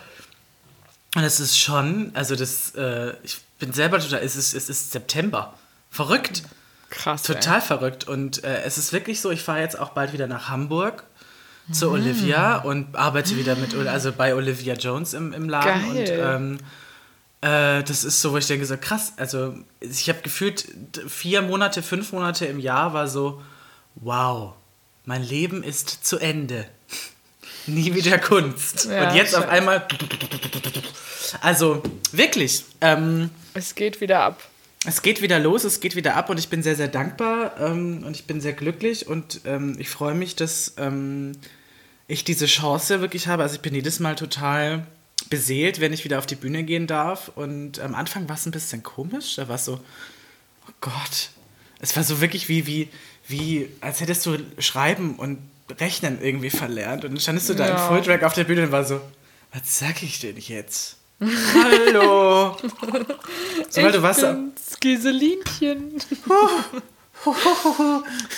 [1.14, 4.92] Und es ist schon, also das, äh, ich bin selber total, es ist, es ist
[4.92, 5.54] September.
[5.90, 6.42] Verrückt.
[6.90, 7.26] Krass.
[7.28, 7.34] ey.
[7.34, 8.06] Total verrückt.
[8.06, 11.04] Und äh, es ist wirklich so, ich fahre jetzt auch bald wieder nach Hamburg
[11.68, 11.72] Mhm.
[11.72, 15.96] zu Olivia und arbeite wieder mit, also bei Olivia Jones im, im Laden.
[15.96, 16.00] Geil.
[16.00, 16.58] Und ähm,
[17.40, 19.14] äh, das ist so, wo ich denke, so krass.
[19.16, 20.64] Also ich habe gefühlt
[21.08, 23.42] vier Monate, fünf Monate im Jahr war so,
[23.96, 24.54] wow,
[25.06, 26.66] mein Leben ist zu Ende.
[27.66, 28.84] Nie wieder Kunst.
[28.84, 29.50] Ja, und jetzt auf schön.
[29.50, 29.86] einmal.
[31.40, 32.64] Also wirklich.
[32.80, 34.42] Ähm, Es geht wieder ab.
[34.84, 38.04] es geht wieder los, es geht wieder ab und ich bin sehr, sehr dankbar ähm,
[38.04, 41.32] und ich bin sehr glücklich und ähm, ich freue mich, dass ähm,
[42.06, 43.42] ich diese Chance wirklich habe.
[43.42, 44.86] Also ich bin jedes Mal total
[45.28, 47.32] beseelt, wenn ich wieder auf die Bühne gehen darf.
[47.34, 49.34] Und am Anfang war es ein bisschen komisch.
[49.36, 49.80] Da war es so,
[50.68, 51.30] oh Gott.
[51.80, 52.88] Es war so wirklich wie, wie,
[53.28, 55.38] wie, als hättest du Schreiben und
[55.80, 57.04] Rechnen irgendwie verlernt.
[57.04, 57.72] Und dann standest du da Ja.
[57.72, 59.00] im Fulltrack auf der Bühne und war so,
[59.52, 60.96] was sag ich denn jetzt?
[61.20, 62.56] Hallo.
[63.70, 65.94] so, weil du warst, bin's, Giselinchen.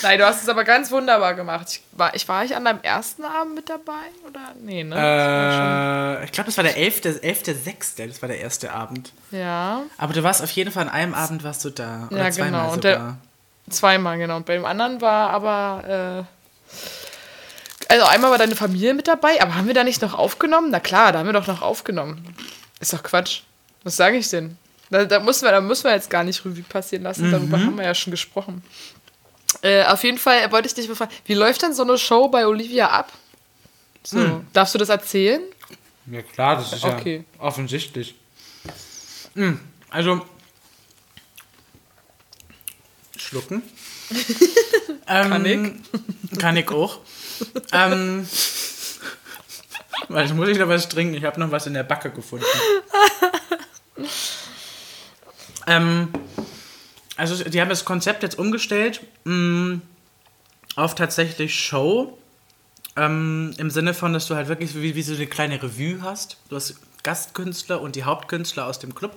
[0.01, 1.67] Nein, du hast es aber ganz wunderbar gemacht.
[1.69, 3.91] Ich war, ich, war ich an deinem ersten Abend mit dabei?
[4.27, 4.55] Oder?
[4.63, 4.95] Nee, ne?
[6.21, 7.43] Äh, ich glaube, das war der 11.6., 11.
[8.07, 9.11] Das war der erste Abend.
[9.31, 12.07] ja, Aber du warst auf jeden Fall an einem Abend warst du da.
[12.09, 12.71] Oder Ja, genau.
[12.73, 13.17] Und der-
[13.73, 14.37] zweimal, genau.
[14.37, 16.25] Und beim anderen war aber.
[16.27, 20.69] Äh, also einmal war deine Familie mit dabei, aber haben wir da nicht noch aufgenommen?
[20.69, 22.35] Na klar, da haben wir doch noch aufgenommen.
[22.79, 23.41] Ist doch Quatsch.
[23.83, 24.57] Was sage ich denn?
[24.91, 27.31] Da, da, müssen wir, da müssen wir jetzt gar nicht Revue passieren lassen.
[27.31, 27.65] Darüber Mhm.
[27.65, 28.63] haben wir ja schon gesprochen.
[29.63, 32.45] Äh, auf jeden Fall wollte ich dich befragen, wie läuft denn so eine Show bei
[32.45, 33.11] Olivia ab?
[34.03, 34.47] So, Hm.
[34.53, 35.41] darfst du das erzählen?
[36.11, 37.23] Ja klar, das ist Okay.
[37.39, 38.13] ja offensichtlich.
[39.35, 40.21] Hm, Also,
[43.29, 43.61] schlucken.
[45.07, 46.39] ähm, Kann ich.
[46.39, 46.99] Kann ich auch.
[47.71, 48.27] ähm,
[50.07, 51.13] weil jetzt muss ich noch was trinken.
[51.13, 52.45] Ich habe noch was in der Backe gefunden.
[55.67, 56.09] ähm,
[57.15, 59.79] also, die haben das Konzept jetzt umgestellt mh,
[60.75, 62.17] auf tatsächlich Show.
[62.95, 66.37] Ähm, Im Sinne von, dass du halt wirklich wie, wie so eine kleine Revue hast.
[66.49, 69.15] Du hast Gastkünstler und die Hauptkünstler aus dem Club.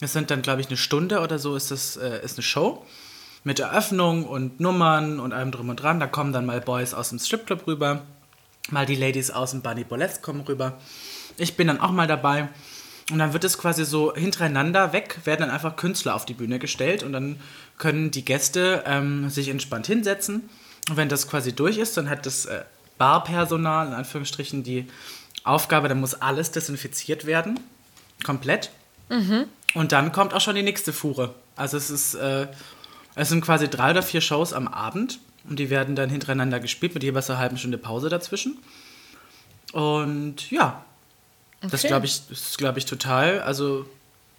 [0.00, 2.84] Das sind dann, glaube ich, eine Stunde oder so ist das äh, ist eine Show.
[3.44, 6.00] Mit Eröffnung und Nummern und allem drum und dran.
[6.00, 8.02] Da kommen dann mal Boys aus dem Stripclub rüber.
[8.70, 10.78] Mal die Ladies aus dem Bunny Bolettes kommen rüber.
[11.36, 12.48] Ich bin dann auch mal dabei.
[13.10, 16.58] Und dann wird es quasi so hintereinander weg, werden dann einfach Künstler auf die Bühne
[16.58, 17.38] gestellt und dann
[17.76, 20.48] können die Gäste ähm, sich entspannt hinsetzen.
[20.88, 22.62] Und wenn das quasi durch ist, dann hat das äh,
[22.96, 24.86] Barpersonal, in Anführungsstrichen, die
[25.42, 27.60] Aufgabe, dann muss alles desinfiziert werden.
[28.22, 28.70] Komplett.
[29.74, 31.34] Und dann kommt auch schon die nächste Fuhre.
[31.56, 32.46] Also es ist, äh,
[33.14, 36.94] es sind quasi drei oder vier Shows am Abend und die werden dann hintereinander gespielt
[36.94, 38.58] mit jeweils einer halben Stunde Pause dazwischen.
[39.72, 40.84] Und ja,
[41.60, 41.88] das Okay.
[41.88, 43.86] glaube ich, das ist glaube ich total, also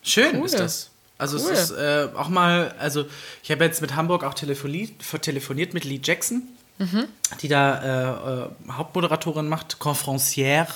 [0.03, 0.45] schön Cool.
[0.45, 0.89] ist das.
[1.17, 1.51] Also Cool.
[1.53, 3.05] es ist äh, auch mal, also
[3.43, 6.43] ich habe jetzt mit Hamburg auch telefoniert, telefoniert mit Lee Jackson,
[6.77, 7.05] Mhm.
[7.41, 10.67] die da äh, äh, Hauptmoderatorin macht, Confrancière.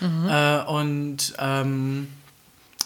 [0.00, 0.28] Mhm.
[0.28, 2.08] Äh, und ähm,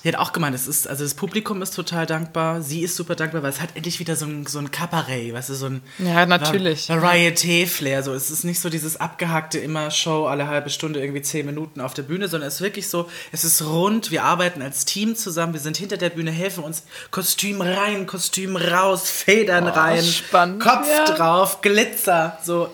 [0.04, 3.16] die hat auch gemeint, es ist, also das Publikum ist total dankbar, sie ist super
[3.16, 5.82] dankbar, weil es hat endlich wieder so ein, so ein Kabarett, weißt du, so ein
[5.98, 6.88] Ja, natürlich.
[6.88, 8.02] Va- Varieté-Flair.
[8.04, 8.14] So.
[8.14, 11.94] Es ist nicht so dieses abgehackte, immer Show alle halbe Stunde, irgendwie zehn Minuten auf
[11.94, 15.52] der Bühne, sondern es ist wirklich so, es ist rund, wir arbeiten als Team zusammen,
[15.52, 20.86] wir sind hinter der Bühne, helfen uns Kostüm rein, Kostüm raus, Federn rein, spannend, Kopf
[20.88, 21.04] ja.
[21.16, 22.38] drauf, Glitzer.
[22.44, 22.68] So.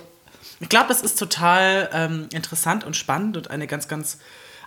[0.60, 4.18] Ich glaube, das ist total ähm, interessant und spannend und eine ganz, ganz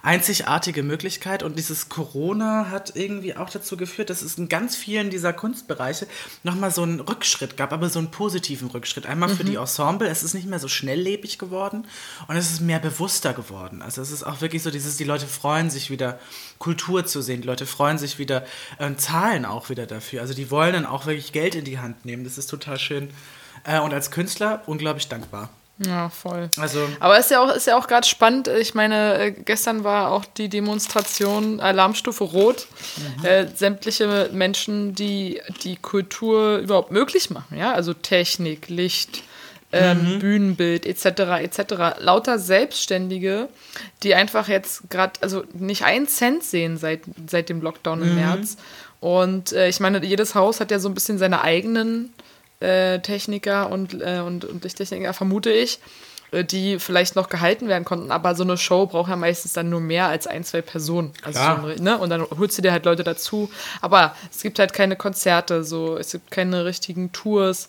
[0.08, 1.44] einzigartige Möglichkeit.
[1.44, 6.08] Und dieses Corona hat irgendwie auch dazu geführt, dass es in ganz vielen dieser Kunstbereiche
[6.44, 9.06] nochmal so einen Rückschritt gab, aber so einen positiven Rückschritt.
[9.06, 11.86] Einmal für die Ensemble, es ist nicht mehr so schnelllebig geworden
[12.30, 13.82] und es ist mehr bewusster geworden.
[13.82, 16.20] Also es ist auch wirklich so dieses, die Leute freuen sich wieder,
[16.58, 18.46] Kultur zu sehen, die Leute freuen sich wieder,
[18.80, 20.22] äh, zahlen auch wieder dafür.
[20.22, 22.24] Also die wollen dann auch wirklich Geld in die Hand nehmen.
[22.24, 23.10] Das ist total schön.
[23.66, 25.50] Äh, und als Künstler unglaublich dankbar.
[25.80, 26.50] Ja, voll.
[26.58, 28.48] Also Aber ist ja auch, ist ja auch gerade spannend.
[28.48, 32.68] Ich meine, äh, gestern war auch die Demonstration Alarmstufe Rot.
[33.24, 39.24] Äh, sämtliche Menschen, die die Kultur überhaupt möglich machen, ja, also Technik, Licht,
[39.72, 41.06] ähm, Bühnenbild etc.
[41.42, 42.00] etc.
[42.00, 43.50] Lauter Selbstständige,
[44.04, 48.58] die einfach jetzt gerade, also nicht einen Cent sehen seit, seit dem Lockdown im März.
[49.00, 52.14] Und äh, ich meine, jedes Haus hat ja so ein bisschen seine eigenen
[52.60, 55.80] äh, Techniker und, äh, und, und Lichttechniker, vermute ich,
[56.32, 58.12] äh, die vielleicht noch gehalten werden konnten.
[58.12, 61.14] Aber so eine Show braucht ja meistens dann nur mehr als ein, zwei Personen.
[61.24, 61.98] Also so ne?
[61.98, 63.50] Und dann holst du dir halt Leute dazu.
[63.82, 67.68] Aber es gibt halt keine Konzerte, so es gibt keine richtigen Tours.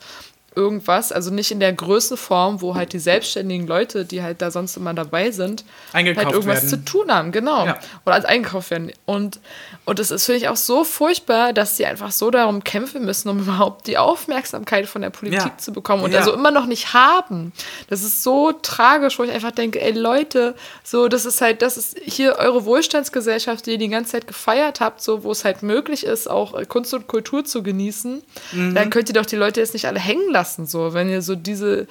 [0.58, 4.76] Irgendwas, also nicht in der Größenform, wo halt die selbstständigen Leute, die halt da sonst
[4.76, 6.68] immer dabei sind, Eingekauft halt irgendwas werden.
[6.70, 7.64] zu tun haben, genau.
[7.64, 7.78] Ja.
[8.04, 8.90] Oder als eingekauft werden.
[9.06, 9.38] Und,
[9.84, 13.28] und es ist, finde ich, auch so furchtbar, dass sie einfach so darum kämpfen müssen,
[13.28, 15.58] um überhaupt die Aufmerksamkeit von der Politik Ja.
[15.58, 16.18] zu bekommen und Ja.
[16.18, 17.52] also immer noch nicht haben.
[17.88, 21.76] Das ist so tragisch, wo ich einfach denke, ey Leute, so, das ist halt, das
[21.76, 25.62] ist hier eure Wohlstandsgesellschaft, die ihr die ganze Zeit gefeiert habt, so, wo es halt
[25.62, 28.22] möglich ist, auch Kunst und Kultur zu genießen.
[28.52, 28.74] Mhm.
[28.74, 31.34] Dann könnt ihr doch die Leute jetzt nicht alle hängen lassen, so, wenn ihr so
[31.34, 31.86] diese,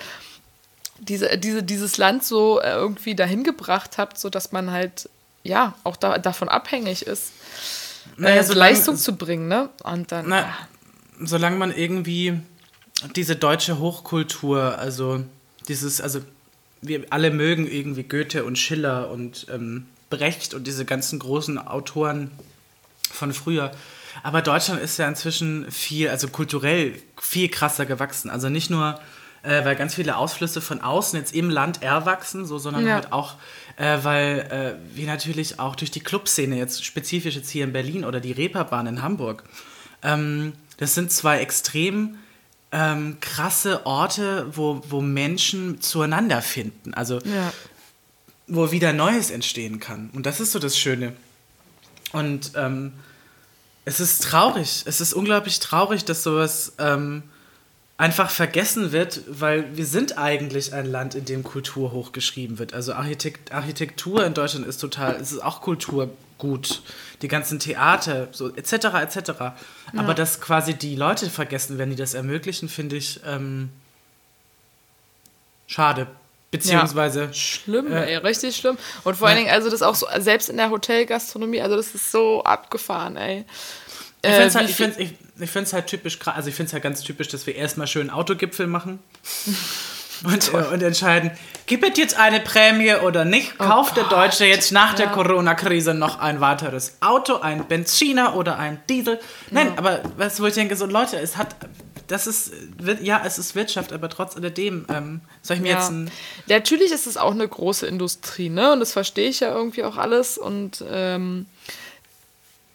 [1.00, 5.10] diese, diese, dieses Land so äh, irgendwie dahin gebracht habt, so dass man halt
[5.43, 7.32] ja auch da, davon abhängig ist,
[8.17, 9.70] Naja, äh, so solange- Leistung zu bringen, ne?
[9.84, 10.54] Und dann Na,
[11.22, 12.39] solange man irgendwie
[13.15, 15.24] diese deutsche Hochkultur, also
[15.67, 16.22] dieses, also
[16.82, 22.32] wir alle mögen irgendwie Goethe und Schiller und ähm, Brecht und diese ganzen großen Autoren
[23.12, 23.72] von früher.
[24.23, 28.30] Aber Deutschland ist ja inzwischen viel, also kulturell viel krasser gewachsen.
[28.30, 28.99] Also nicht nur,
[29.43, 32.95] äh, weil ganz viele Ausflüsse von außen jetzt im Land erwachsen, so, sondern Ja.
[32.95, 33.36] halt auch,
[33.77, 38.03] äh, weil äh, wir natürlich auch durch die Clubszene, jetzt spezifisch jetzt hier in Berlin
[38.06, 39.43] oder die Reeperbahn in Hamburg,
[40.03, 42.17] ähm, das sind zwei extrem
[42.71, 46.93] ähm, krasse Orte, wo, wo Menschen zueinander finden.
[46.93, 47.53] Also Ja.
[48.47, 50.10] wo wieder Neues entstehen kann.
[50.13, 51.13] Und das ist so das Schöne.
[52.13, 52.93] Und ähm,
[53.88, 57.23] es ist traurig, es ist unglaublich traurig, dass sowas ähm,
[57.95, 62.73] einfach vergessen wird, weil wir sind eigentlich ein Land, in dem Kultur hochgeschrieben wird.
[62.73, 66.82] Also Architekt Architektur in Deutschland ist total, es ist auch Kulturgut.
[67.21, 68.73] Die ganzen Theater, so etc.
[68.73, 69.32] etc.
[69.95, 73.69] Aber dass quasi die Leute vergessen, wenn die das ermöglichen, finde ich ähm,
[75.65, 76.08] schade.
[76.51, 78.77] Beziehungsweise Schlimm, Äh, ey, richtig schlimm.
[79.03, 79.43] Und vor allen ja.
[79.43, 83.45] Dingen, also das auch so, selbst in der Hotelgastronomie, also das ist so abgefahren, ey.
[84.21, 86.55] Ich Äh, finde es halt, wie ich find's, ich, ich find's halt typisch, also ich
[86.55, 88.99] finde es halt ganz typisch, dass wir erstmal schön Autogipfel machen
[90.23, 91.31] und, äh, und entscheiden,
[91.67, 93.57] gibt es jetzt eine Prämie oder nicht?
[93.60, 95.12] Kauft der Deutsche jetzt nach der Ja.
[95.12, 99.19] Corona-Krise noch ein weiteres Auto, ein Benziner oder ein Diesel?
[99.51, 101.55] Nein, aber was, wo ich denke, so Leute, es hat,
[102.08, 102.52] das ist,
[103.02, 105.80] ja, es ist Wirtschaft, aber trotz alledem, ähm, soll ich mir Ja.
[105.80, 106.12] jetzt ein,
[106.48, 108.72] natürlich ist es auch eine große Industrie, ne?
[108.74, 110.38] Und das verstehe ich ja irgendwie auch alles.
[110.38, 111.46] Und ähm,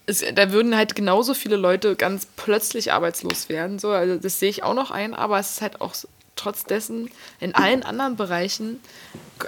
[0.06, 3.78] es, da würden halt genauso viele Leute ganz plötzlich arbeitslos werden.
[3.78, 5.94] So, also das sehe ich auch noch ein, aber es ist halt auch
[6.36, 8.80] trotz dessen in allen anderen Bereichen,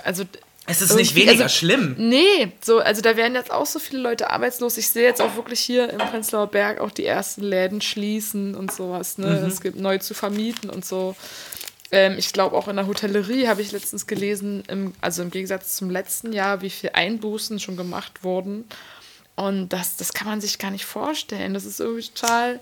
[0.05, 0.25] also
[0.67, 1.95] es ist nicht irgendwie- weniger also, schlimm.
[1.99, 4.79] Nee, so, also da werden jetzt auch so viele Leute arbeitslos.
[4.79, 8.73] Ich sehe jetzt auch wirklich hier im Prenzlauer Berg auch die ersten Läden schließen und
[8.73, 9.19] sowas.
[9.19, 9.41] Ne?
[9.43, 9.47] Mhm.
[9.47, 11.17] Es gibt neu zu vermieten und so.
[11.93, 15.77] Ähm, ich glaube auch in der Hotellerie habe ich letztens gelesen, im, also im Gegensatz
[15.77, 18.65] zum letzten Jahr, wie viel Einbußen schon gemacht wurden.
[19.37, 21.55] Und das, das kann man sich gar nicht vorstellen.
[21.55, 22.61] Das ist irgendwie total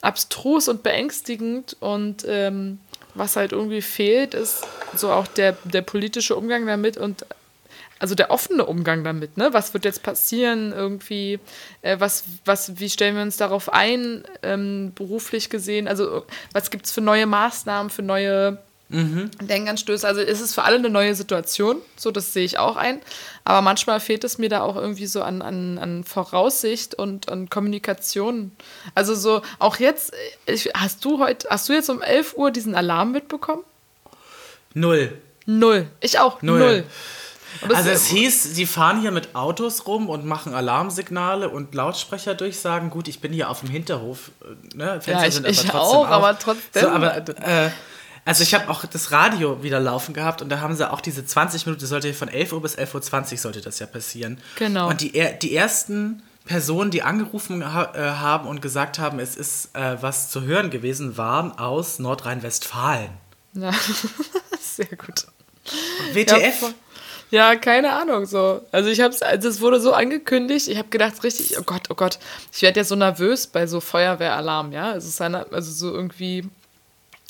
[0.00, 1.76] abstrus und beängstigend.
[1.80, 2.78] Und ähm,
[3.16, 7.24] was halt irgendwie fehlt, ist so auch der, der politische Umgang damit und
[7.98, 9.48] also der offene Umgang damit, ne?
[9.52, 11.38] Was wird jetzt passieren irgendwie?
[11.80, 15.88] Äh, was, was, wie stellen wir uns darauf ein, ähm, beruflich gesehen?
[15.88, 20.06] Also, was gibt es für neue Maßnahmen, für neue Denkanstöße?
[20.06, 23.00] Also, ist es für alle eine neue Situation, so das sehe ich auch ein.
[23.44, 27.50] Aber manchmal fehlt es mir da auch irgendwie so an, an, an Voraussicht und an
[27.50, 28.52] Kommunikation.
[28.94, 30.12] Also, so auch jetzt,
[30.46, 33.62] ich, hast du heute, hast du jetzt um 11 Uhr diesen Alarm mitbekommen?
[34.74, 35.12] Null.
[35.46, 35.86] Null.
[36.00, 36.42] Ich auch.
[36.42, 36.58] Null.
[36.58, 36.84] Null.
[37.74, 42.90] Also es hieß, sie fahren hier mit Autos rum und machen Alarmsignale und Lautsprecherdurchsagen.
[42.90, 44.30] Gut, ich bin hier auf dem Hinterhof.
[44.42, 45.00] äh, Ne?
[45.00, 46.08] Fenster Ja, ich- sind aber ich trotzdem auch, auf.
[46.08, 46.82] aber trotzdem.
[46.82, 47.70] So, aber, äh,
[48.26, 51.24] also ich habe auch das Radio wieder laufen gehabt und da haben sie auch diese
[51.24, 54.38] 20 Minuten, das sollte von 11 Uhr bis 11.20 Uhr sollte das ja passieren.
[54.56, 54.88] Genau.
[54.88, 59.76] Und die, die ersten Personen, die angerufen ha äh, haben und gesagt haben, es ist
[59.76, 63.10] äh, was zu hören gewesen, waren aus Nordrhein-Westfalen.
[63.54, 63.72] Ja,
[64.60, 65.26] sehr gut.
[66.12, 66.62] WTF?
[66.62, 66.74] Ja,
[67.30, 68.60] Ja, keine Ahnung so.
[68.72, 71.94] Also ich hab's, also es wurde so angekündigt, ich habe gedacht richtig, oh Gott, oh
[71.94, 72.18] Gott,
[72.52, 74.90] ich werde ja so nervös bei so Feuerwehralarm, ja.
[74.92, 76.48] Also, es ist eine, also so irgendwie,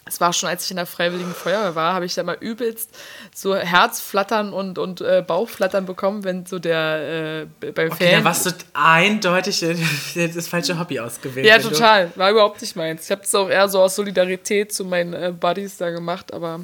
[0.09, 2.91] es war schon, als ich in der Freiwilligen Feuerwehr war, habe ich da mal übelst
[3.35, 8.19] so Herzflattern und, und äh, Bauchflattern bekommen, wenn so der äh, beim Okay, Fan.
[8.21, 9.75] da warst du eindeutig äh,
[10.29, 11.47] das falsche Hobby ausgewählt.
[11.47, 12.13] Ja, total.
[12.15, 13.07] War überhaupt nicht meins.
[13.07, 16.61] Ich habe es auch eher so aus Solidarität zu meinen äh, Buddies da gemacht, aber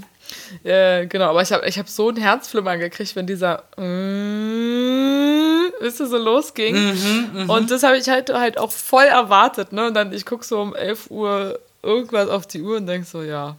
[0.63, 5.99] äh, genau, aber ich habe ich hab so ein Herzflimmern gekriegt, wenn dieser äh, ist
[5.99, 6.77] so losging.
[6.77, 9.89] Mhm, und das habe ich halt halt auch voll erwartet, ne?
[9.89, 13.23] Und dann ich gucke so um 11 Uhr irgendwas auf die Uhr und denk so,
[13.23, 13.57] ja.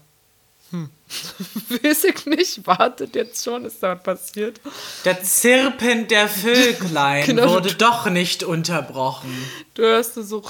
[0.72, 0.90] Hm.
[1.84, 4.60] Weiß ich nicht, wartet jetzt schon, ist da was passiert?
[5.06, 7.50] Der Zirpen der Vöglein Genau.
[7.52, 9.32] wurde doch nicht unterbrochen.
[9.76, 10.44] Du hörst so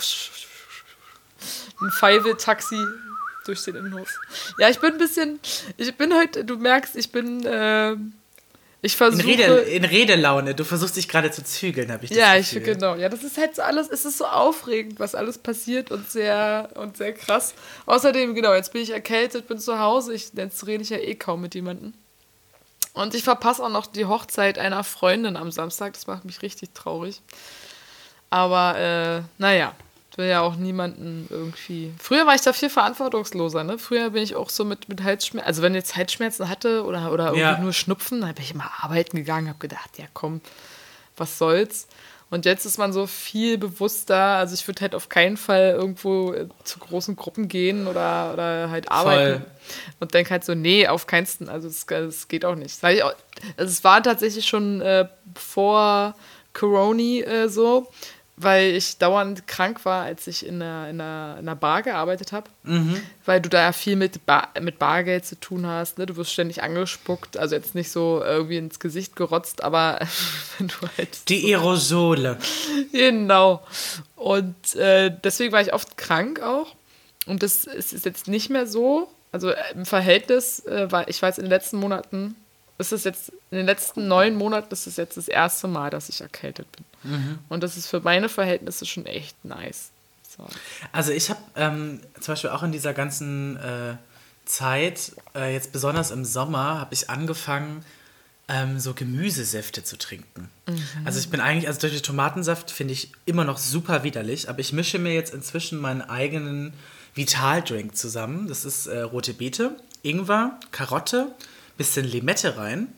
[1.82, 2.78] ein Feivel-Taxi
[3.46, 4.10] durch den Innenhof.
[4.58, 5.40] Ja, ich bin ein bisschen,
[5.76, 7.98] ich bin heute, du merkst, ich bin, äh,
[8.84, 9.26] ich In, versuche...
[9.26, 10.56] Rede, in Redelaune.
[10.56, 12.74] Du versuchst dich gerade zu zügeln, habe ich das ja, ich Gefühl.
[12.74, 12.96] genau.
[12.96, 16.70] Ja, das ist halt so alles, es ist so aufregend, was alles passiert und sehr
[16.76, 17.54] und sehr krass.
[17.86, 21.16] Außerdem, genau, jetzt bin ich erkältet, bin zu Hause, ich, jetzt rede ich ja eh
[21.16, 21.94] kaum mit jemandem.
[22.92, 26.74] Und ich verpasse auch noch die Hochzeit einer Freundin am Samstag, das macht mich richtig
[26.74, 27.22] traurig.
[28.30, 29.74] Aber, äh, naja,
[30.14, 31.92] ich will ja auch niemanden irgendwie.
[32.00, 33.80] Früher war ich da viel verantwortungsloser, ne?
[33.80, 37.12] Früher bin ich auch so mit, mit Halsschmerzen, also wenn ich jetzt Halsschmerzen hatte oder,
[37.12, 37.58] oder irgendwie Ja.
[37.58, 40.42] nur Schnupfen, dann bin ich immer arbeiten gegangen, habe gedacht, ja komm,
[41.18, 41.88] was soll's.
[42.30, 44.16] Und jetzt ist man so viel bewusster.
[44.38, 48.70] Also ich würde halt auf keinen Fall irgendwo äh, zu großen Gruppen gehen oder, oder
[48.70, 49.42] halt arbeiten.
[49.42, 49.52] Voll.
[50.00, 51.50] Und denke halt so, nee, auf keinsten.
[51.50, 52.84] Also es geht auch nicht.
[52.84, 53.04] Also
[53.58, 56.16] es war tatsächlich schon äh, vor
[56.54, 57.88] Corona äh, so
[58.36, 62.32] weil ich dauernd krank war, als ich in einer, in einer, in einer Bar gearbeitet
[62.32, 62.50] habe.
[62.64, 63.02] Mhm.
[63.26, 66.00] Weil du da ja viel mit, Bar, mit Bargeld zu tun hast.
[66.00, 66.08] Ne?
[66.08, 70.00] Du wirst ständig angespuckt, also jetzt nicht so irgendwie ins Gesicht gerotzt, aber
[70.58, 71.30] wenn du halt.
[71.30, 72.38] Die Aerosole.
[72.92, 73.64] genau.
[74.16, 76.76] Und äh, deswegen war ich oft krank auch.
[77.26, 79.10] Und das ist jetzt nicht mehr so.
[79.32, 82.36] Also im Verhältnis äh, war ich war jetzt in den letzten Monaten
[82.84, 86.10] ist es jetzt, in den letzten neun Monaten ist es jetzt das erste Mal, dass
[86.10, 87.12] ich erkältet bin.
[87.12, 87.40] Mhm.
[87.50, 89.92] Und das ist für meine Verhältnisse schon echt nice.
[90.36, 90.46] So.
[90.92, 93.96] Also ich habe ähm, zum Beispiel auch in dieser ganzen äh,
[94.46, 97.86] Zeit, äh, jetzt besonders im Sommer, habe ich angefangen,
[98.48, 100.50] ähm, so Gemüsesäfte zu trinken.
[100.68, 100.84] Mhm.
[101.06, 104.60] Also ich bin eigentlich, also durch den Tomatensaft finde ich immer noch super widerlich, aber
[104.60, 106.74] ich mische mir jetzt inzwischen meinen eigenen
[107.16, 108.48] Vitaldrink zusammen.
[108.48, 111.34] Das ist äh, rote Beete, Ingwer, Karotte,
[111.78, 112.94] bisschen Limette rein.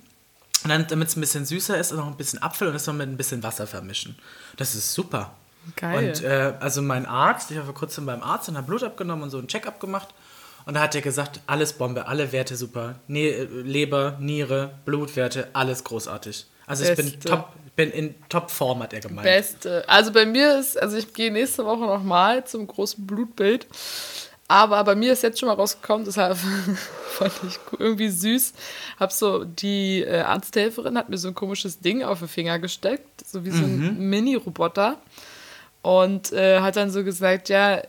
[0.64, 2.94] Und dann, damit es ein bisschen süßer ist, noch ein bisschen Apfel und das noch
[2.94, 4.18] mit ein bisschen Wasser vermischen.
[4.58, 5.36] Das ist super.
[5.76, 6.10] Geil.
[6.10, 9.24] Und äh, also mein Arzt, ich war vor kurzem beim Arzt und habe Blut abgenommen
[9.24, 10.10] und so ein Check-up gemacht.
[10.66, 12.96] Und da hat er gesagt, alles Bombe, alle Werte super.
[13.08, 16.46] Ne Leber, Niere, Blutwerte, alles großartig.
[16.66, 17.02] Also Beste.
[17.04, 19.26] ich bin top, bin in Top-Form, hat er gemeint.
[19.26, 19.88] Beste.
[19.88, 23.68] Also bei mir ist, also ich gehe nächste Woche nochmal zum großen Blutbild.
[24.48, 26.38] Aber bei mir ist jetzt schon mal rausgekommen, deshalb
[27.10, 28.54] fand ich irgendwie süß.
[29.00, 33.26] Hab so, die äh, Arzthelferin hat mir so ein komisches Ding auf den Finger gesteckt,
[33.26, 34.10] so wie so ein mhm.
[34.10, 34.98] Mini-Roboter.
[35.82, 37.82] Und äh, hat dann so gesagt, ja,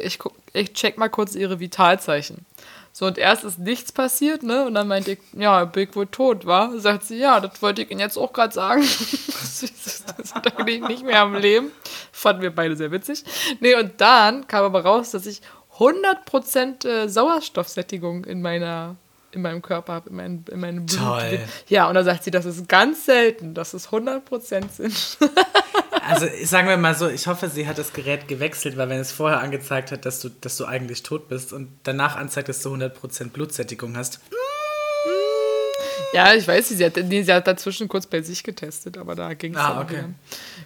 [0.00, 2.46] ich, guck, ich check mal kurz ihre Vitalzeichen.
[2.94, 4.66] So, und erst ist nichts passiert, ne?
[4.66, 6.78] Und dann meinte ich, ja, Big wohl tot, war.
[6.78, 8.82] Sagt sie, ja, das wollte ich Ihnen jetzt auch gerade sagen.
[9.26, 10.04] das ist
[10.34, 11.70] eigentlich nicht mehr am Leben.
[12.10, 13.24] Fanden wir beide sehr witzig.
[13.60, 15.40] Nee, und dann kam aber raus, dass ich
[15.78, 18.96] 100% äh, Sauerstoffsättigung in meiner
[19.32, 21.00] in meinem Körper habe, in, mein, in meinem Blut.
[21.00, 21.40] Toll.
[21.68, 24.20] Ja, und da sagt sie, das ist ganz selten, dass es 100%
[24.70, 25.18] sind.
[26.06, 29.10] also sagen wir mal so, ich hoffe, sie hat das Gerät gewechselt, weil wenn es
[29.10, 32.74] vorher angezeigt hat, dass du, dass du eigentlich tot bist und danach anzeigt, dass du
[32.74, 34.20] 100% Blutsättigung hast.
[36.12, 39.32] Ja, ich weiß, sie hat, nee, sie hat dazwischen kurz bei sich getestet, aber da
[39.32, 39.96] ging es ah, okay.
[39.96, 40.08] Wieder.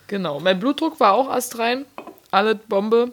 [0.08, 1.86] Genau, mein Blutdruck war auch erst rein,
[2.32, 3.12] alle Bombe.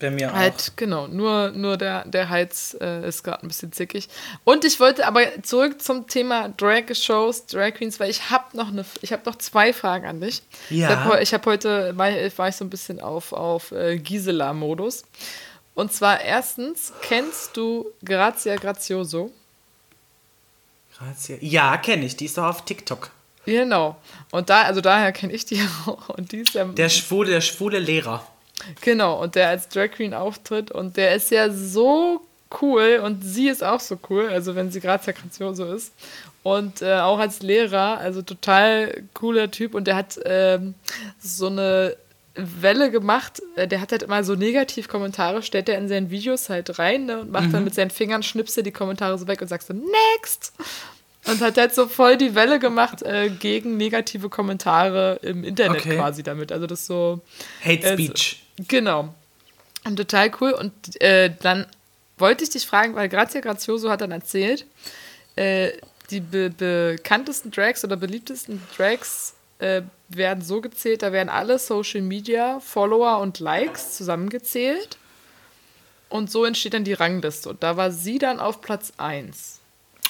[0.00, 0.76] Bei mir halt, auch.
[0.76, 4.08] Genau, nur, nur der, der Heiz äh, ist gerade ein bisschen zickig.
[4.44, 8.84] Und ich wollte aber zurück zum Thema Drag-Shows, Drag Queens, weil ich habe noch eine,
[9.02, 10.42] ich habe noch zwei Fragen an dich.
[10.70, 10.88] Ja.
[11.20, 15.04] Ich habe hab heute, war, war ich so ein bisschen auf, auf äh, Gisela-Modus.
[15.74, 19.30] Und zwar erstens, kennst du Grazia Grazioso?
[20.96, 21.36] Grazia?
[21.40, 22.16] Ja, kenne ich.
[22.16, 23.10] Die ist doch auf TikTok.
[23.44, 23.96] Genau.
[24.30, 26.08] Und da, also daher kenne ich die auch.
[26.10, 26.64] Und die ist ja.
[26.64, 28.26] Der schwule, der schwule Lehrer.
[28.80, 32.20] Genau, und der als Drag Queen auftritt und der ist ja so
[32.60, 35.02] cool und sie ist auch so cool, also wenn sie gerade
[35.54, 35.92] so ist.
[36.42, 40.74] Und äh, auch als Lehrer, also total cooler Typ und der hat ähm,
[41.20, 41.96] so eine
[42.34, 46.78] Welle gemacht, äh, der hat halt immer so Negativkommentare, stellt er in seinen Videos halt
[46.78, 47.52] rein ne, und macht mhm.
[47.52, 50.52] dann mit seinen Fingern, schnipse die Kommentare so weg und sagt so, next!
[51.26, 55.96] Und hat halt so voll die Welle gemacht äh, gegen negative Kommentare im Internet okay.
[55.96, 56.50] quasi damit.
[56.50, 57.20] Also das so.
[57.62, 58.42] Hate äh, Speech.
[58.68, 59.14] Genau.
[59.84, 60.52] Und total cool.
[60.52, 61.66] Und äh, dann
[62.18, 64.66] wollte ich dich fragen, weil Grazia Grazioso hat dann erzählt,
[65.36, 65.72] äh,
[66.10, 72.02] die be bekanntesten Drags oder beliebtesten Drags äh, werden so gezählt, da werden alle Social
[72.02, 74.98] Media, Follower und Likes zusammengezählt.
[76.08, 77.48] Und so entsteht dann die Rangliste.
[77.48, 79.60] Und da war sie dann auf Platz 1.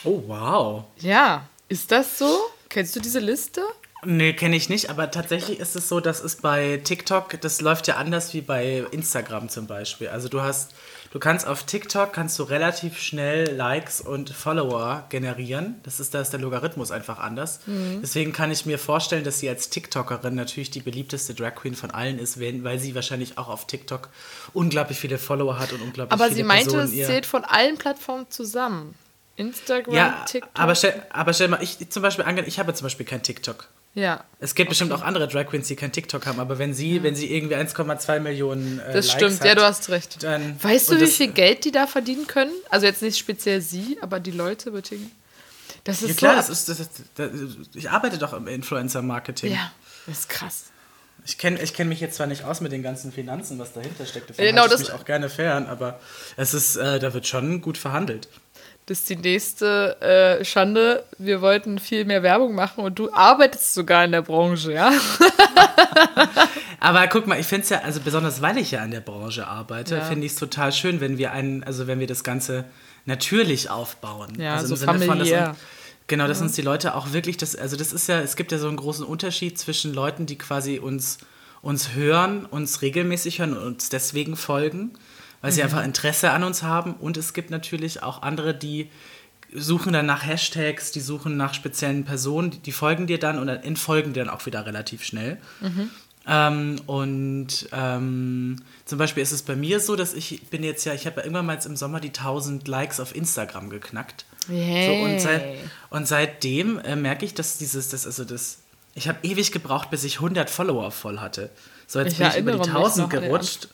[0.05, 0.85] Oh, wow.
[0.99, 2.39] Ja, ist das so?
[2.71, 3.63] Kennst du diese Liste?
[4.05, 7.87] Nee, kenne ich nicht, aber tatsächlich ist es so, dass es bei TikTok, das läuft
[7.87, 10.09] ja anders wie bei Instagram zum Beispiel.
[10.09, 10.73] Also du hast,
[11.13, 15.77] du kannst auf TikTok kannst du relativ schnell Likes und Follower generieren.
[15.83, 17.61] Das ist, da ist der Logarithmus einfach anders.
[17.67, 17.99] Mhm.
[18.01, 21.91] Deswegen kann ich mir vorstellen, dass sie als TikTokerin natürlich die beliebteste Drag Queen von
[21.91, 24.09] allen ist, weil sie wahrscheinlich auch auf TikTok
[24.55, 27.45] unglaublich viele Follower hat und unglaublich aber viele Aber sie meinte, Personen es zählt von
[27.45, 28.95] allen Plattformen zusammen.
[29.37, 30.51] Instagram, ja, TikTok.
[30.55, 33.69] Aber stell, aber stell mal, ich zum Beispiel, ich habe zum Beispiel kein TikTok.
[33.95, 34.25] Ja.
[34.39, 34.71] Es gibt okay.
[34.71, 37.03] bestimmt auch andere Drag Queens, die kein TikTok haben, aber wenn sie, ja.
[37.03, 40.23] wenn sie irgendwie 1,2 Millionen äh, Das Likes stimmt, hat, ja, du hast recht.
[40.23, 42.53] Dann, weißt du, wie viel Geld die da verdienen können?
[42.71, 45.11] Also jetzt nicht speziell sie, aber die Leute beziehen.
[45.85, 47.31] Das ist ja, klar, so das ist, das ist, das,
[47.75, 49.53] ich arbeite doch im Influencer-Marketing.
[49.53, 49.73] Ja,
[50.07, 50.65] das ist krass.
[51.27, 54.07] Ich kenne ich kenn mich jetzt zwar nicht aus mit den ganzen Finanzen, was dahinter
[54.07, 56.01] steckt, davon genau, halte ich mich auch gerne fern, aber
[56.37, 58.29] es ist, äh, da wird schon gut verhandelt.
[58.91, 61.05] Das ist die nächste äh, Schande.
[61.17, 64.93] Wir wollten viel mehr Werbung machen und du arbeitest sogar in der Branche, ja?
[66.81, 69.47] Aber guck mal, ich finde es ja, also besonders weil ich ja an der Branche
[69.47, 70.01] arbeite, ja.
[70.01, 72.65] finde ich es total schön, wenn wir einen, also wenn wir das Ganze
[73.07, 74.33] natürlich aufbauen.
[74.41, 75.45] Ja, also so familiär.
[75.45, 75.57] Von,
[76.09, 76.47] genau, dass ja.
[76.47, 78.77] uns die Leute auch wirklich, das, also das ist ja, es gibt ja so einen
[78.77, 81.19] großen Unterschied zwischen Leuten, die quasi uns,
[81.63, 84.99] uns hören, uns regelmäßig hören und uns deswegen folgen,
[85.41, 85.55] weil mhm.
[85.55, 86.95] sie einfach Interesse an uns haben.
[86.95, 88.91] Und es gibt natürlich auch andere, die
[89.53, 93.49] suchen dann nach Hashtags, die suchen nach speziellen Personen, die, die folgen dir dann und
[93.49, 95.39] dann entfolgen dir dann auch wieder relativ schnell.
[95.61, 95.91] Mhm.
[96.27, 100.93] Ähm, und ähm, zum Beispiel ist es bei mir so, dass ich bin jetzt ja,
[100.93, 104.27] ich habe ja irgendwann mal jetzt im Sommer die 1000 Likes auf Instagram geknackt.
[104.49, 104.87] Yay.
[104.87, 105.45] So, und, seit,
[105.91, 108.59] und seitdem äh, merke ich, dass dieses, das, also das,
[108.95, 111.51] ich habe ewig gebraucht, bis ich 100 Follower voll hatte.
[111.87, 113.69] So, jetzt ich bin ich über die 1000 gerutscht.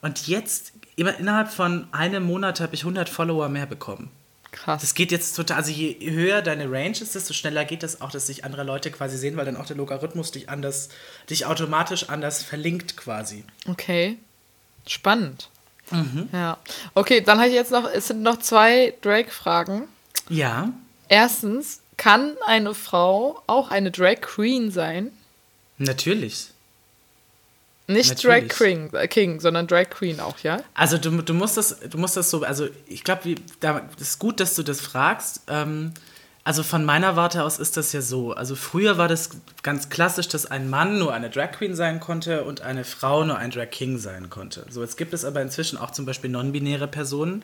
[0.00, 4.10] Und jetzt, immer innerhalb von einem Monat habe ich 100 Follower mehr bekommen.
[4.50, 4.80] Krass.
[4.80, 8.10] Das geht jetzt total, also je höher deine Range ist, desto schneller geht das auch,
[8.10, 10.88] dass sich andere Leute quasi sehen, weil dann auch der Logarithmus dich anders,
[11.28, 13.44] dich automatisch anders verlinkt quasi.
[13.66, 14.18] Okay.
[14.86, 15.50] Spannend.
[15.90, 16.28] Mhm.
[16.32, 16.58] Ja.
[16.94, 19.84] Okay, dann habe ich jetzt noch, es sind noch zwei Drake-Fragen.
[20.28, 20.72] Ja.
[21.08, 25.10] Erstens, kann eine Frau auch eine Drag Queen sein?
[25.76, 26.48] Natürlich.
[27.90, 28.48] Nicht Natürlich.
[28.48, 30.62] Drag King, äh, King, sondern Drag Queen auch, ja?
[30.74, 34.40] Also du, du, musst, das, du musst das so, also ich glaube, das ist gut,
[34.40, 35.40] dass du das fragst.
[35.48, 35.92] Ähm,
[36.44, 38.32] also von meiner Warte aus ist das ja so.
[38.32, 39.30] Also früher war das
[39.62, 43.38] ganz klassisch, dass ein Mann nur eine Drag Queen sein konnte und eine Frau nur
[43.38, 44.66] ein Drag King sein konnte.
[44.68, 47.42] So, jetzt gibt es aber inzwischen auch zum Beispiel non-binäre Personen,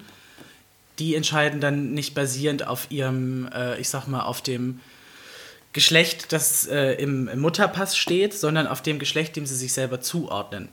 [0.98, 4.80] die entscheiden dann nicht basierend auf ihrem, äh, ich sag mal, auf dem
[5.74, 10.00] Geschlecht, das äh, im, im, Mutterpass steht, sondern auf dem Geschlecht, dem sie sich selber
[10.00, 10.68] zuordnen.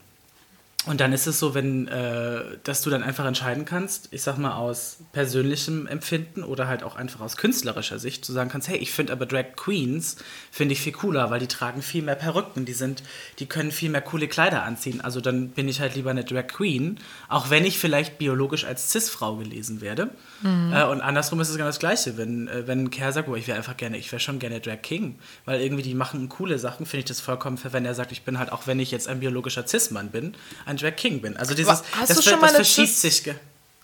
[0.88, 4.40] Und dann ist es so, wenn, äh, dass du dann einfach entscheiden kannst, ich sag
[4.40, 8.78] mal aus persönlichem Empfinden oder halt auch einfach aus künstlerischer Sicht, zu sagen kannst, hey,
[8.78, 10.16] ich finde aber Drag Queens
[10.50, 13.04] finde ich viel cooler, weil die tragen viel mehr Perücken, die sind,
[13.38, 15.02] die können viel mehr coole Kleider anziehen.
[15.02, 16.98] Also dann bin ich halt lieber eine Drag Queen,
[17.30, 20.10] auch wenn ich vielleicht biologisch als Cis-Frau gelesen werde.
[20.42, 20.74] Mhm.
[20.74, 23.36] Äh, und andersrum ist es genau das Gleiche, wenn, äh, wenn ein Kerl sagt, oh,
[23.36, 26.58] ich wäre einfach gerne, ich wäre schon gerne Drag King, weil irgendwie die machen coole
[26.58, 28.90] Sachen, finde ich das vollkommen fair, wenn er sagt, ich bin halt, auch wenn ich
[28.90, 30.34] jetzt ein biologischer Cis-Mann bin,
[30.78, 31.38] Drag King bin.
[31.38, 33.24] Also dieses, Hast das, du schon das, das verschiebt sich.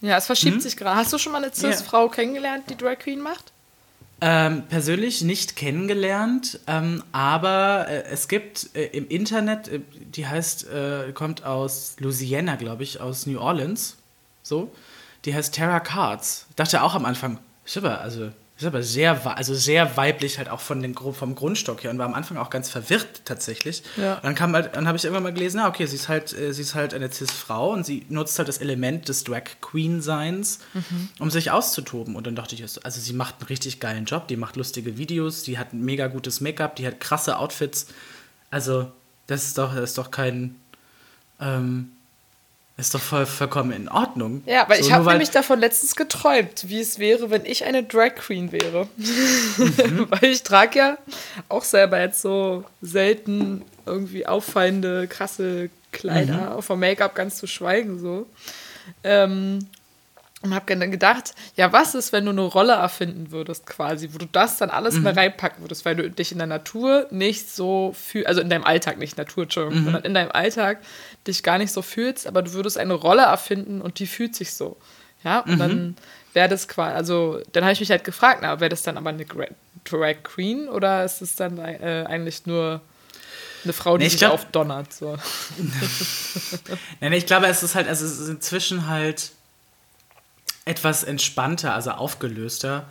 [0.01, 0.61] Ja, es verschiebt hm?
[0.61, 0.95] sich gerade.
[0.95, 2.11] Hast du schon mal eine Cis-Frau ja.
[2.11, 3.51] kennengelernt, die Drag Queen macht?
[4.19, 10.67] Ähm, persönlich nicht kennengelernt, ähm, aber äh, es gibt äh, im Internet, äh, die heißt,
[10.69, 13.97] äh, kommt aus Louisiana, glaube ich, aus New Orleans,
[14.41, 14.71] so,
[15.25, 16.47] die heißt Tara Cards.
[16.49, 20.61] Ich dachte auch am Anfang, super, also ist aber sehr, also sehr weiblich halt auch
[20.61, 23.83] von den, vom Grundstock her und war am Anfang auch ganz verwirrt tatsächlich.
[23.97, 24.15] Ja.
[24.21, 26.51] Dann kam halt, dann habe ich irgendwann mal gelesen, ah, okay, sie ist halt, äh,
[26.53, 31.09] sie ist halt eine Cis-Frau und sie nutzt halt das Element des Drag Queen-Seins, mhm.
[31.19, 32.15] um sich auszutoben.
[32.15, 35.43] Und dann dachte ich, also sie macht einen richtig geilen Job, die macht lustige Videos,
[35.43, 37.87] die hat ein mega gutes Make-up, die hat krasse Outfits.
[38.49, 38.91] Also,
[39.27, 40.55] das ist doch, das ist doch kein,
[41.39, 41.91] ähm,
[42.77, 44.43] ist doch voll, vollkommen in Ordnung.
[44.45, 47.83] Ja, weil so, ich habe nämlich davon letztens geträumt, wie es wäre, wenn ich eine
[47.83, 48.87] Drag Queen wäre.
[48.97, 50.07] Mhm.
[50.09, 50.97] weil ich trage ja
[51.49, 56.61] auch selber jetzt so selten irgendwie auffallende, krasse Kleider, mhm.
[56.61, 58.27] vom Make-up ganz zu schweigen so.
[59.03, 59.67] Ähm,
[60.43, 64.19] und habe dann gedacht, ja, was ist, wenn du eine Rolle erfinden würdest, quasi, wo
[64.19, 65.03] du das dann alles mhm.
[65.03, 68.63] mehr reinpacken würdest, weil du dich in der Natur nicht so fühlst, also in deinem
[68.63, 69.85] Alltag nicht Natur, Entschuldigung, mhm.
[69.85, 70.79] sondern in deinem Alltag
[71.25, 74.53] dich gar nicht so fühlst, aber du würdest eine Rolle erfinden und die fühlt sich
[74.53, 74.77] so.
[75.23, 75.59] Ja, und mhm.
[75.59, 75.97] dann
[76.33, 79.09] wäre das quasi, also dann habe ich mich halt gefragt, na, wäre das dann aber
[79.09, 82.81] eine Drag Queen oder ist es dann äh, eigentlich nur
[83.63, 84.93] eine Frau, die nee, sich glaub, aufdonnert?
[84.93, 85.17] So.
[87.01, 89.31] nee, nee, ich glaube, es ist halt, also es ist inzwischen halt
[90.67, 92.85] etwas entspannter, also aufgelöster,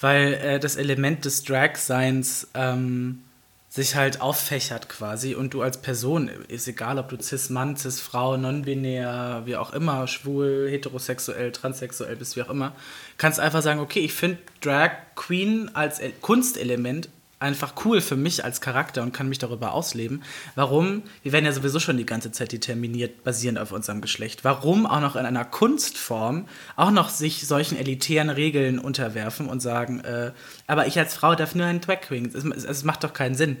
[0.00, 3.22] weil äh, das Element des Drag-Seins ähm,
[3.70, 9.42] sich halt auffächert quasi und du als Person, ist egal, ob du Cis-Mann, Cis-Frau, non-binär,
[9.44, 12.72] wie auch immer, schwul, heterosexuell, transsexuell bist, wie auch immer,
[13.18, 17.10] kannst einfach sagen, okay, ich finde Drag Queen als Kunstelement
[17.40, 20.22] einfach cool für mich als Charakter und kann mich darüber ausleben.
[20.56, 21.02] Warum?
[21.22, 24.44] Wir werden ja sowieso schon die ganze Zeit determiniert, basierend auf unserem Geschlecht.
[24.44, 30.00] Warum auch noch in einer Kunstform auch noch sich solchen elitären Regeln unterwerfen und sagen,
[30.00, 30.32] äh,
[30.66, 32.32] aber ich als Frau darf nur einen Drag Queen.
[32.34, 33.56] Es, es macht doch keinen Sinn.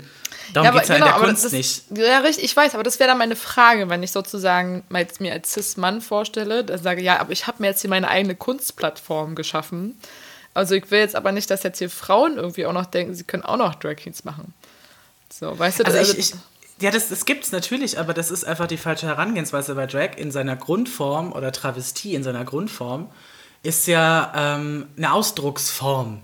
[0.54, 1.84] Darum ja, geht es ja genau, in der Kunst das, nicht.
[1.96, 5.52] Ja, richtig, ich weiß, aber das wäre dann meine Frage, wenn ich sozusagen mir als
[5.52, 9.96] Cis-Mann vorstelle, dann sage, ja, aber ich habe mir jetzt hier meine eigene Kunstplattform geschaffen
[10.54, 13.24] also ich will jetzt aber nicht, dass jetzt hier Frauen irgendwie auch noch denken, sie
[13.24, 14.54] können auch noch Drag Queens machen.
[15.30, 16.34] So, weißt du, also, also ich, ich,
[16.80, 20.16] ja, das, das gibt es natürlich, aber das ist einfach die falsche Herangehensweise, weil Drag
[20.16, 23.10] in seiner Grundform oder Travestie in seiner Grundform
[23.62, 26.22] ist ja ähm, eine Ausdrucksform.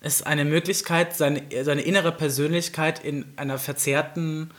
[0.00, 4.50] Ist eine Möglichkeit, seine, seine innere Persönlichkeit in einer verzerrten,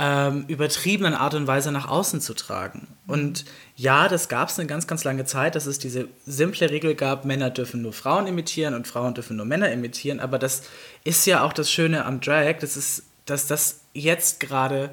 [0.00, 2.86] ähm, übertriebenen Art und Weise nach außen zu tragen.
[3.08, 3.44] Und
[3.74, 7.24] ja, das gab es eine ganz, ganz lange Zeit, dass es diese simple Regel gab,
[7.24, 10.20] Männer dürfen nur Frauen imitieren und Frauen dürfen nur Männer imitieren.
[10.20, 10.62] Aber das
[11.02, 14.90] ist ja auch das Schöne am Drag, das ist, dass das jetzt gerade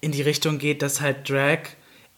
[0.00, 1.58] in die Richtung geht, dass halt Drag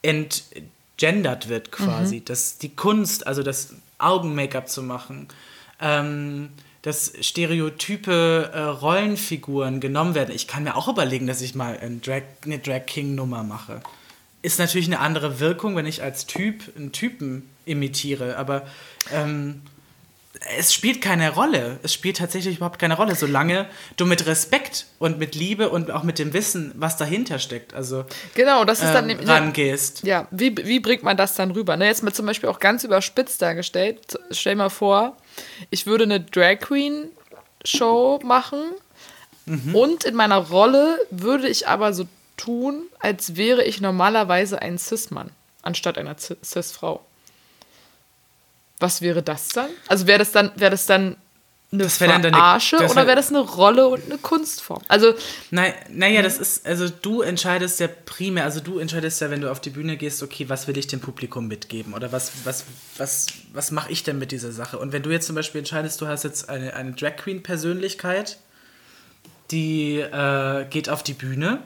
[0.03, 2.17] entgendert wird quasi.
[2.17, 2.25] Mhm.
[2.27, 5.29] Dass die Kunst, also das Augen-Make-up zu machen,
[5.81, 6.51] ähm,
[6.87, 10.33] dass stereotype äh, Rollenfiguren genommen werden.
[10.33, 13.81] Ich kann mir auch überlegen, dass ich mal ein Drag, eine Drag King-Nummer mache.
[14.43, 18.69] Ist natürlich eine andere Wirkung, wenn ich als Typ einen Typen imitiere, aber
[19.13, 19.63] ähm,
[20.57, 21.79] es spielt keine Rolle.
[21.83, 23.67] Es spielt tatsächlich überhaupt keine Rolle, solange
[23.97, 28.05] du mit Respekt und mit Liebe und auch mit dem Wissen, was dahinter steckt, also
[28.35, 30.03] genau, das ist dann ähm, rangehst.
[30.05, 31.77] Ja, wie, wie bringt man das dann rüber?
[31.77, 34.19] Ne, jetzt mal zum Beispiel auch ganz überspitzt dargestellt.
[34.31, 35.17] Stell mal vor,
[35.71, 37.09] ich würde eine Drag Queen
[37.65, 38.61] Show machen
[39.47, 39.75] mhm.
[39.75, 42.07] und in meiner Rolle würde ich aber so
[42.37, 45.31] tun, als wäre ich normalerweise ein Cis-Mann
[45.63, 47.05] anstatt einer Cis-Frau.
[48.79, 49.71] Was wäre das dann?
[49.89, 51.17] Also wäre das dann, wäre das dann
[51.73, 54.83] eine das Verarsche dann eine, oder wäre das eine Rolle und eine Kunstform?
[54.89, 55.15] Also
[55.51, 59.51] Nein, naja, das ist, also du entscheidest ja primär, also du entscheidest ja, wenn du
[59.51, 62.65] auf die Bühne gehst, okay, was will ich dem Publikum mitgeben oder was, was,
[62.99, 64.79] was, was mache ich denn mit dieser Sache?
[64.79, 68.39] Und wenn du jetzt zum Beispiel entscheidest, du hast jetzt eine, eine Drag Queen Persönlichkeit,
[69.51, 71.63] die äh, geht auf die Bühne,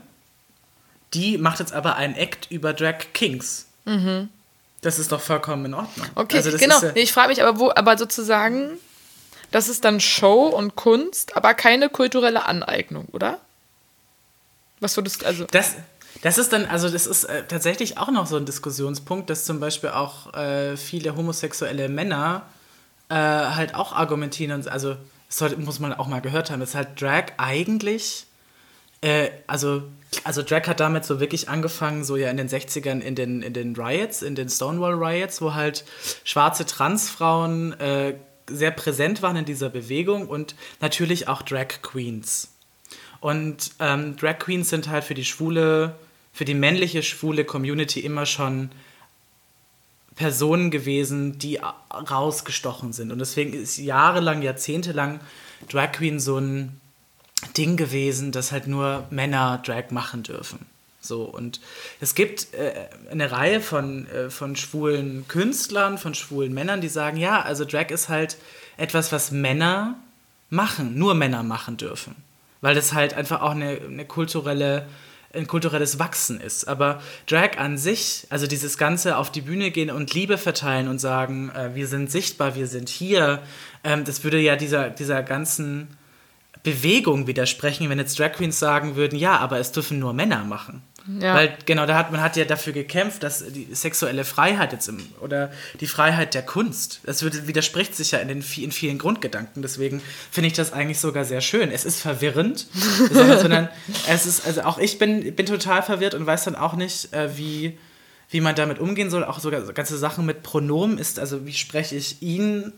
[1.13, 3.67] die macht jetzt aber einen Act über Drag Kings.
[3.85, 4.29] Mhm.
[4.81, 6.07] Das ist doch vollkommen in Ordnung.
[6.15, 6.81] Okay, also genau.
[6.81, 8.79] Ja ich frage mich aber, wo, aber sozusagen,
[9.51, 13.39] das ist dann Show und Kunst, aber keine kulturelle Aneignung, oder?
[14.81, 15.45] Was würdest du, also.
[15.45, 15.75] Das,
[16.23, 19.61] das ist dann, also das ist äh, tatsächlich auch noch so ein Diskussionspunkt, dass zum
[19.61, 22.47] Beispiel auch äh, viele homosexuelle Männer
[23.11, 24.97] äh, halt auch argumentieren, also
[25.29, 28.27] das sollte, muss man auch mal gehört haben, dass halt Drag eigentlich,
[29.01, 29.83] äh, also
[30.25, 33.53] also Drag hat damit so wirklich angefangen, so ja in den 60ern in den, in
[33.53, 35.85] den Riots, in den Stonewall Riots, wo halt
[36.25, 38.15] schwarze Transfrauen äh,
[38.49, 42.49] sehr präsent waren in dieser Bewegung und natürlich auch Drag Queens.
[43.21, 45.95] Und ähm, Drag Queens sind halt für die schwule,
[46.33, 48.71] für die männliche schwule Community immer schon
[50.17, 51.61] Personen gewesen, die
[51.93, 53.13] rausgestochen sind.
[53.13, 55.21] Und deswegen ist jahrelang, jahrzehntelang
[55.69, 56.81] Drag Queen so ein
[57.57, 60.67] Ding gewesen, dass halt nur Männer Drag machen dürfen.
[61.01, 61.61] So, und
[62.01, 62.73] es gibt äh,
[63.11, 67.91] eine Reihe von, äh, von schwulen Künstlern, von schwulen Männern, die sagen, ja, also Drag
[67.91, 68.37] ist halt
[68.77, 69.97] etwas, was Männer
[70.51, 72.15] machen, nur Männer machen dürfen.
[72.61, 74.87] Weil das halt einfach auch eine, eine kulturelle,
[75.33, 76.69] ein kulturelles Wachsen ist.
[76.69, 80.99] Aber Drag an sich, also dieses Ganze auf die Bühne gehen und Liebe verteilen und
[80.99, 83.43] sagen, äh, wir sind sichtbar, wir sind hier,
[83.85, 85.89] ähm, das würde ja dieser, dieser ganzen
[86.63, 90.83] Bewegung widersprechen, wenn jetzt Drag Queens sagen würden, ja, aber es dürfen nur Männer machen.
[91.19, 91.35] Ja.
[91.35, 94.99] Weil genau, da hat man hat ja dafür gekämpft, dass die sexuelle Freiheit jetzt im,
[95.21, 95.51] oder
[95.81, 99.63] die Freiheit der Kunst, das widerspricht sich ja in, den, in vielen Grundgedanken.
[99.63, 101.71] Deswegen finde ich das eigentlich sogar sehr schön.
[101.71, 102.67] Es ist verwirrend,
[103.13, 103.69] sondern
[104.09, 107.37] es ist, also auch ich bin, bin total verwirrt und weiß dann auch nicht, äh,
[107.37, 107.79] wie,
[108.29, 109.25] wie man damit umgehen soll.
[109.25, 112.73] Auch sogar so ganze Sachen mit Pronomen ist, also wie spreche ich ihn,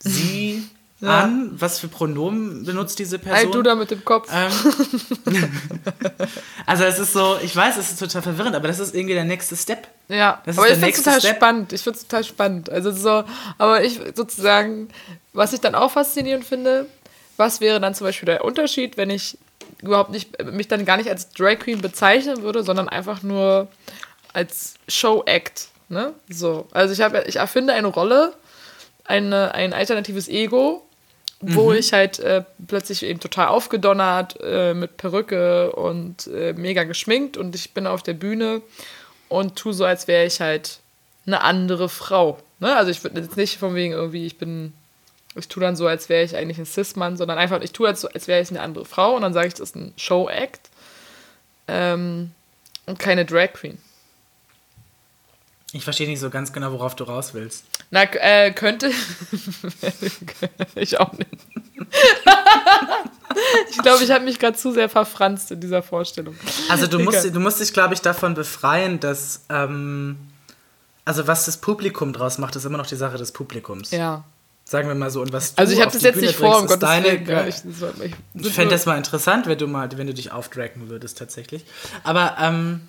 [0.00, 0.64] sie
[1.00, 1.20] ja.
[1.20, 1.50] an.
[1.54, 3.36] Was für Pronomen benutzt diese Person?
[3.36, 4.28] Halt du da mit dem Kopf.
[4.32, 4.52] Ähm,
[6.66, 9.24] also es ist so, ich weiß, es ist total verwirrend, aber das ist irgendwie der
[9.24, 9.88] nächste Step.
[10.08, 11.36] Ja, das aber ich finde es total Step.
[11.36, 11.72] spannend.
[11.72, 12.70] Ich finde es total spannend.
[12.70, 13.24] Also so,
[13.58, 14.88] aber ich sozusagen,
[15.32, 16.86] was ich dann auch faszinierend finde,
[17.36, 19.38] was wäre dann zum Beispiel der Unterschied, wenn ich
[19.82, 23.68] überhaupt nicht, mich dann gar nicht als Drag Queen bezeichnen würde, sondern einfach nur
[24.32, 25.68] als Show Act.
[25.88, 26.14] Ne?
[26.28, 26.68] So.
[26.72, 28.34] Also ich habe, ich erfinde eine Rolle,
[29.04, 30.84] eine, ein alternatives Ego
[31.46, 31.78] wo mhm.
[31.78, 37.54] ich halt äh, plötzlich eben total aufgedonnert äh, mit Perücke und äh, mega geschminkt und
[37.54, 38.62] ich bin auf der Bühne
[39.28, 40.78] und tue so, als wäre ich halt
[41.26, 42.38] eine andere Frau.
[42.60, 42.74] Ne?
[42.76, 44.72] Also ich würde jetzt nicht von wegen irgendwie, ich bin,
[45.34, 48.04] ich tue dann so, als wäre ich eigentlich ein Cis-Mann, sondern einfach, ich tue als,
[48.04, 50.70] als wäre ich eine andere Frau und dann sage ich, das ist ein Show-Act
[51.68, 52.30] ähm,
[52.86, 53.78] und keine Drag Queen.
[55.74, 57.64] Ich verstehe nicht so ganz genau, worauf du raus willst.
[57.90, 58.92] Na, äh, könnte.
[60.76, 61.28] ich auch nicht.
[63.70, 66.36] ich glaube, ich habe mich gerade zu sehr verfranst in dieser Vorstellung.
[66.68, 69.46] Also du musst, du musst dich, glaube ich, davon befreien, dass.
[69.48, 70.16] Ähm,
[71.04, 73.90] also was das Publikum draus macht, ist immer noch die Sache des Publikums.
[73.90, 74.22] Ja.
[74.64, 75.22] Sagen wir mal so.
[75.22, 77.26] Und was also ich habe das jetzt Bühne nicht vor, um Gottes deine, Willen.
[77.26, 80.88] Ja, ich, ich, ich fände das mal interessant, wenn du mal, wenn du dich aufdragen
[80.88, 81.64] würdest tatsächlich.
[82.04, 82.82] Aber ähm,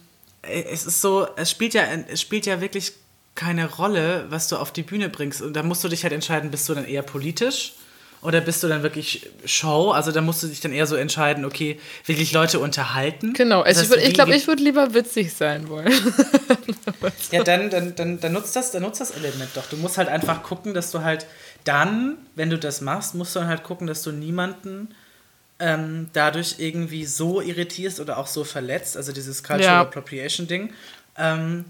[0.49, 2.93] es ist so, es spielt ja, es spielt ja wirklich
[3.35, 5.41] keine Rolle, was du auf die Bühne bringst.
[5.41, 7.73] Und da musst du dich halt entscheiden, bist du dann eher politisch
[8.21, 9.91] oder bist du dann wirklich Show?
[9.91, 13.33] Also da musst du dich dann eher so entscheiden, okay, wirklich Leute unterhalten.
[13.33, 15.91] Genau, also ich, würd, ich glaube, ich würde lieber witzig sein wollen.
[17.31, 19.67] ja, dann, dann, dann, dann, nutzt das, dann nutzt das Element doch.
[19.67, 21.27] Du musst halt einfach gucken, dass du halt
[21.65, 24.95] dann, wenn du das machst, musst du dann halt gucken, dass du niemanden
[25.59, 29.81] ähm, dadurch irgendwie so irritierst oder auch so verletzt, also dieses Cultural ja.
[29.81, 30.73] Appropriation Ding.
[31.17, 31.65] Ähm,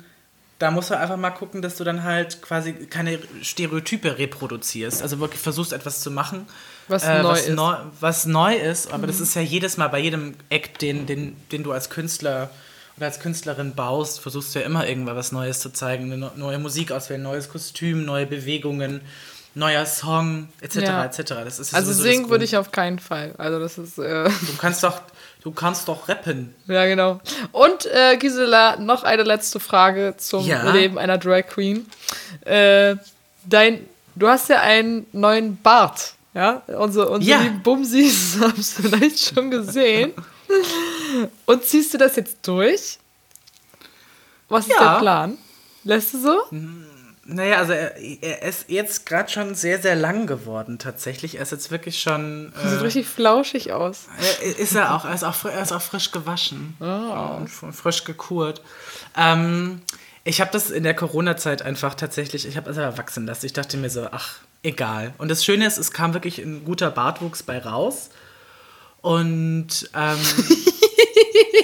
[0.57, 5.01] da musst du einfach mal gucken, dass du dann halt quasi keine Stereotype reproduzierst.
[5.01, 6.47] Also wirklich versuchst etwas zu machen,
[6.87, 7.55] was, äh, neu, was, ist.
[7.55, 8.87] Neu, was neu ist.
[8.91, 9.07] Aber mhm.
[9.07, 12.49] das ist ja jedes Mal bei jedem Act, den, den, den du als Künstler
[12.95, 16.11] oder als Künstlerin baust, versuchst du ja immer irgendwas was Neues zu zeigen.
[16.11, 19.01] Eine neue Musik auswählen, neues Kostüm, neue Bewegungen,
[19.55, 20.75] neuer Song, etc.
[20.75, 21.05] Ja.
[21.05, 21.17] etc.
[21.43, 23.33] Das ist also singen würde ich auf keinen Fall.
[23.37, 23.97] Also das ist.
[23.97, 25.01] Äh du kannst doch
[25.45, 26.55] Du kannst doch rappen.
[26.65, 27.21] Ja, genau.
[27.51, 30.71] Und äh, Gisela, noch eine letzte Frage zum ja?
[30.71, 31.85] Leben einer Drag Queen.
[32.45, 32.95] Äh,
[33.47, 36.15] dein, du hast ja einen neuen Bart.
[36.33, 37.43] Ja, unsere, unsere ja.
[37.43, 40.13] lieben Bumsis haben es vielleicht schon gesehen.
[41.45, 42.97] Und ziehst du das jetzt durch?
[44.49, 44.93] Was ist ja.
[44.93, 45.37] der Plan?
[45.83, 46.39] Lässt du so?
[46.49, 46.87] Mhm.
[47.27, 51.35] Naja, also er, er ist jetzt gerade schon sehr, sehr lang geworden tatsächlich.
[51.35, 52.53] Er ist jetzt wirklich schon.
[52.63, 54.05] Äh, sieht richtig flauschig aus.
[54.59, 55.05] Ist er auch.
[55.05, 56.75] Er ist auch, er ist auch frisch gewaschen.
[56.79, 57.37] Oh.
[57.37, 58.61] Und frisch gekurt.
[59.17, 59.81] Ähm,
[60.23, 63.47] ich habe das in der Corona-Zeit einfach tatsächlich, ich habe es also wachsen lassen.
[63.47, 65.13] Ich dachte mir so, ach, egal.
[65.17, 68.09] Und das Schöne ist, es kam wirklich ein guter Bartwuchs bei raus.
[69.01, 70.19] Und ähm,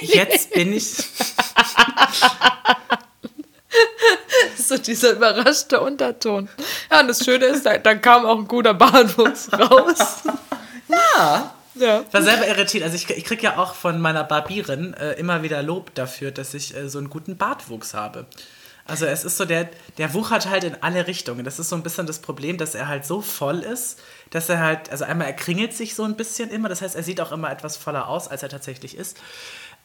[0.00, 0.92] jetzt bin ich.
[4.72, 6.48] so dieser überraschte Unterton.
[6.90, 10.22] Ja, und das Schöne ist, dann kam auch ein guter Bartwuchs raus.
[10.88, 11.54] ja.
[11.74, 12.02] Ja.
[12.06, 12.84] Ich war selber irritiert.
[12.84, 16.52] Also ich, ich kriege ja auch von meiner Barbierin äh, immer wieder Lob dafür, dass
[16.52, 18.26] ich äh, so einen guten Bartwuchs habe.
[18.84, 21.46] Also es ist so, der, der wuchert halt in alle Richtungen.
[21.46, 24.00] Das ist so ein bisschen das Problem, dass er halt so voll ist,
[24.30, 26.68] dass er halt, also einmal er kringelt sich so ein bisschen immer.
[26.68, 29.16] Das heißt, er sieht auch immer etwas voller aus, als er tatsächlich ist.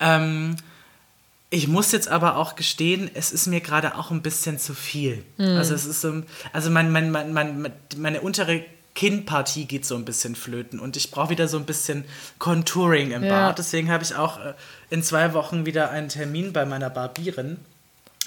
[0.01, 0.57] Ähm,
[1.49, 5.23] ich muss jetzt aber auch gestehen, es ist mir gerade auch ein bisschen zu viel.
[5.37, 5.57] Mhm.
[5.57, 10.05] Also es ist so, also mein, mein, mein, mein, meine untere Kinnpartie geht so ein
[10.05, 12.03] bisschen flöten und ich brauche wieder so ein bisschen
[12.39, 13.29] Contouring im ja.
[13.29, 13.59] Bart.
[13.59, 14.55] Deswegen habe ich auch äh,
[14.89, 17.59] in zwei Wochen wieder einen Termin bei meiner Barbierin.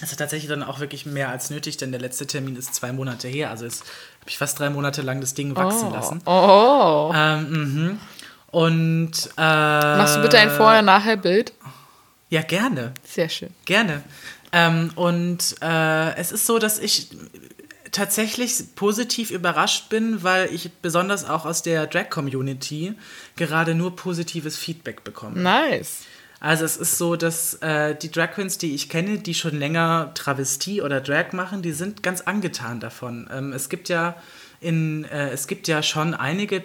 [0.00, 2.92] Das ist tatsächlich dann auch wirklich mehr als nötig, denn der letzte Termin ist zwei
[2.92, 3.50] Monate her.
[3.50, 3.74] Also habe
[4.28, 5.92] ich fast drei Monate lang das Ding wachsen oh.
[5.92, 6.22] lassen.
[6.24, 7.12] Oh.
[7.14, 8.00] Ähm, mhm.
[8.50, 11.52] und äh, machst du bitte ein Vorher-Nachher-Bild?
[12.30, 12.94] Ja, gerne.
[13.04, 13.50] Sehr schön.
[13.66, 14.02] Gerne.
[14.52, 17.08] Ähm, und äh, es ist so, dass ich
[17.92, 22.94] tatsächlich positiv überrascht bin, weil ich besonders auch aus der Drag-Community
[23.36, 25.40] gerade nur positives Feedback bekomme.
[25.40, 26.04] Nice.
[26.40, 30.12] Also es ist so, dass äh, die Drag Queens, die ich kenne, die schon länger
[30.14, 33.28] Travestie oder Drag machen, die sind ganz angetan davon.
[33.30, 34.16] Ähm, es gibt ja
[34.60, 36.64] in, äh, es gibt ja schon einige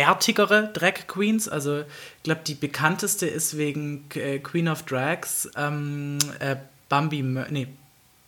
[0.00, 1.48] bärtigere Drag Queens.
[1.48, 6.56] Also ich glaube, die bekannteste ist wegen äh, Queen of Drags ähm, äh,
[6.88, 7.68] Bambi, nee,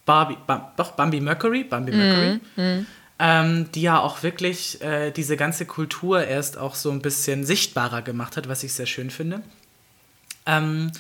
[0.05, 2.41] Barbie, Bam, doch Bambi Mercury, Bambi Mercury.
[2.57, 2.87] Mm,
[3.19, 8.03] Ähm, die ja auch wirklich äh, diese ganze Kultur erst auch so ein bisschen sichtbarer
[8.03, 9.43] gemacht hat, was ich sehr schön finde.
[10.45, 10.91] Ähm,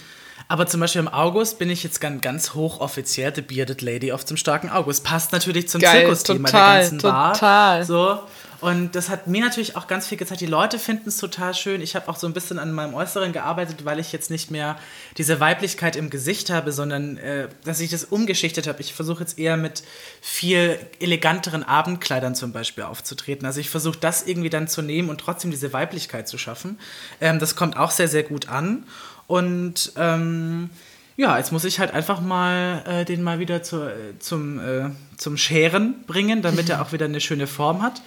[0.47, 4.25] aber zum Beispiel im August bin ich jetzt ganz, ganz hochoffiziell The Bearded Lady auf
[4.25, 5.03] zum starken August.
[5.03, 7.39] Passt natürlich zum Zirkusthema der ganzen total.
[7.39, 7.85] Bar.
[7.85, 8.21] So.
[8.63, 10.41] Und das hat mir natürlich auch ganz viel gezeigt.
[10.41, 11.81] Die Leute finden es total schön.
[11.81, 14.79] Ich habe auch so ein bisschen an meinem Äußeren gearbeitet, weil ich jetzt nicht mehr
[15.19, 18.81] diese Weiblichkeit im Gesicht habe, sondern äh, dass ich das umgeschichtet habe.
[18.81, 19.83] Ich versuche jetzt eher mit
[20.21, 23.47] viel eleganteren Abendkleidern zum Beispiel aufzutreten.
[23.47, 26.79] Also ich versuche das irgendwie dann zu nehmen und trotzdem diese Weiblichkeit zu schaffen.
[27.21, 28.85] Ähm, das kommt auch sehr, sehr gut an.
[29.27, 30.71] Und ähm,
[31.17, 34.91] ja, jetzt muss ich halt einfach mal äh, den mal wieder zu, äh, zum, äh,
[35.17, 38.01] zum Scheren bringen, damit er auch wieder eine schöne Form hat.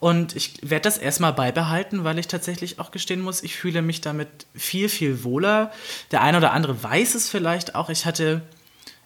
[0.00, 4.00] Und ich werde das erstmal beibehalten, weil ich tatsächlich auch gestehen muss, ich fühle mich
[4.00, 5.72] damit viel, viel wohler.
[6.10, 7.88] Der eine oder andere weiß es vielleicht auch.
[7.88, 8.42] Ich hatte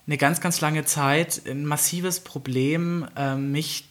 [0.06, 3.84] eine ganz, ganz lange Zeit ein massives Problem, äh, mich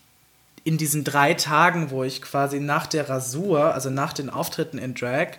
[0.64, 4.96] in diesen drei Tagen, wo ich quasi nach der Rasur, also nach den Auftritten in
[4.96, 5.38] Drag,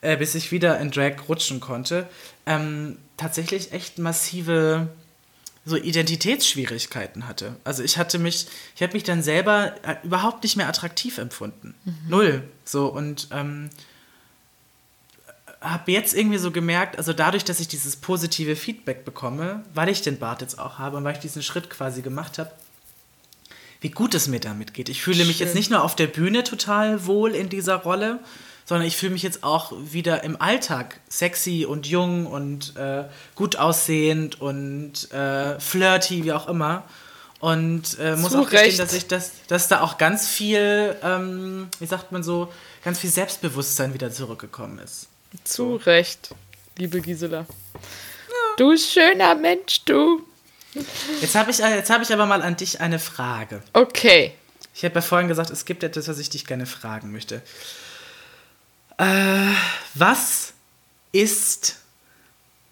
[0.00, 2.08] äh, bis ich wieder in Drag rutschen konnte,
[2.46, 4.88] ähm, tatsächlich echt massive
[5.64, 7.56] so Identitätsschwierigkeiten hatte.
[7.62, 11.74] Also ich hatte mich, ich habe mich dann selber äh, überhaupt nicht mehr attraktiv empfunden.
[11.84, 11.94] Mhm.
[12.08, 12.42] Null.
[12.64, 13.70] So und ähm,
[15.60, 20.02] habe jetzt irgendwie so gemerkt, also dadurch, dass ich dieses positive Feedback bekomme, weil ich
[20.02, 22.50] den Bart jetzt auch habe und weil ich diesen Schritt quasi gemacht habe,
[23.80, 24.88] wie gut es mir damit geht.
[24.88, 25.28] Ich fühle Schön.
[25.28, 28.20] mich jetzt nicht nur auf der Bühne total wohl in dieser Rolle,
[28.72, 33.04] sondern ich fühle mich jetzt auch wieder im Alltag sexy und jung und äh,
[33.34, 36.84] gut aussehend und äh, flirty, wie auch immer.
[37.38, 41.84] Und äh, muss auch gestehen, dass ich das, dass da auch ganz viel, ähm, wie
[41.84, 42.50] sagt man so,
[42.82, 45.08] ganz viel Selbstbewusstsein wieder zurückgekommen ist.
[45.44, 46.30] Zu Recht,
[46.78, 47.44] liebe Gisela.
[48.56, 50.22] Du schöner Mensch, du.
[51.20, 53.62] Jetzt habe ich, jetzt hab ich aber mal an dich eine Frage.
[53.74, 54.32] Okay.
[54.74, 57.42] Ich habe ja vorhin gesagt, es gibt etwas, was ich dich gerne fragen möchte.
[59.02, 59.54] Äh,
[59.94, 60.52] was
[61.10, 61.80] ist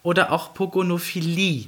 [0.04, 1.66] Oder auch Pogonophilie?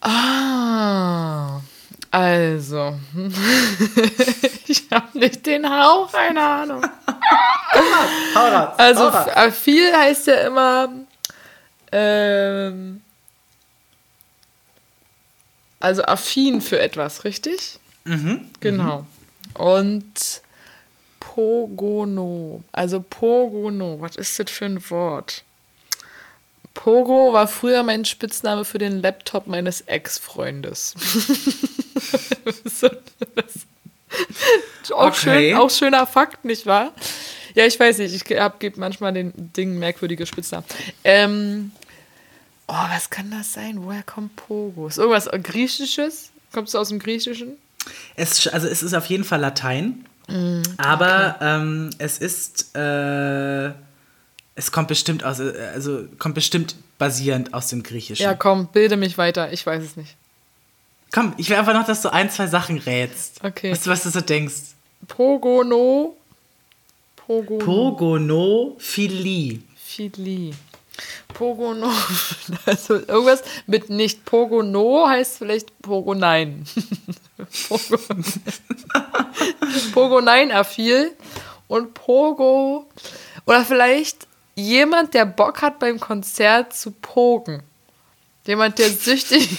[0.00, 1.60] Ah,
[2.10, 2.98] also.
[4.66, 6.82] ich habe nicht den Hauch einer Ahnung.
[8.76, 10.88] Also, f- viel heißt ja immer.
[11.92, 13.02] Ähm,
[15.80, 17.78] also affin für etwas, richtig?
[18.04, 18.46] Mhm.
[18.60, 19.06] Genau.
[19.54, 20.42] Und
[21.20, 22.62] Pogono.
[22.72, 24.00] Also Pogono.
[24.00, 25.44] Was ist das für ein Wort?
[26.74, 30.94] Pogo war früher mein Spitzname für den Laptop meines Ex-Freundes.
[34.90, 35.50] Auch, Okay.
[35.50, 36.92] schön, auch schöner Fakt, nicht wahr?
[37.54, 40.64] Ja, ich weiß nicht, ich gebe manchmal den Dingen merkwürdige Spitznamen.
[41.04, 41.72] Ähm,
[42.68, 43.82] oh, was kann das sein?
[43.82, 44.86] Woher kommt Pogo?
[44.86, 46.30] Ist irgendwas Griechisches?
[46.52, 47.56] Kommst du aus dem Griechischen?
[48.16, 53.68] Es, also es ist auf jeden Fall Latein, Mm, aber ähm, es ist, äh,
[54.54, 58.22] es kommt bestimmt aus, äh, also kommt bestimmt basierend aus dem Griechischen.
[58.22, 59.52] Ja, komm, bilde mich weiter.
[59.52, 60.16] Ich weiß es nicht.
[61.12, 63.42] Komm, ich will einfach noch, dass du ein, zwei Sachen rätst.
[63.42, 63.72] Okay.
[63.72, 64.74] Was, was du so denkst.
[65.06, 66.14] Pogono.
[67.16, 67.64] Pogono.
[67.64, 69.60] Pogonophilie.
[69.76, 70.52] Phili.
[71.34, 71.90] Pogono.
[72.66, 76.64] Also irgendwas mit nicht Pogono heißt vielleicht Pogonein.
[77.68, 77.98] Pogo.
[79.92, 81.12] Pogonein affil
[81.68, 82.86] und Pogo.
[83.46, 87.62] Oder vielleicht jemand, der Bock hat beim Konzert zu pogen.
[88.44, 89.58] Jemand, der süchtig,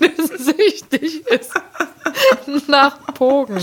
[0.00, 1.52] der süchtig ist
[2.68, 3.62] nach Pogen.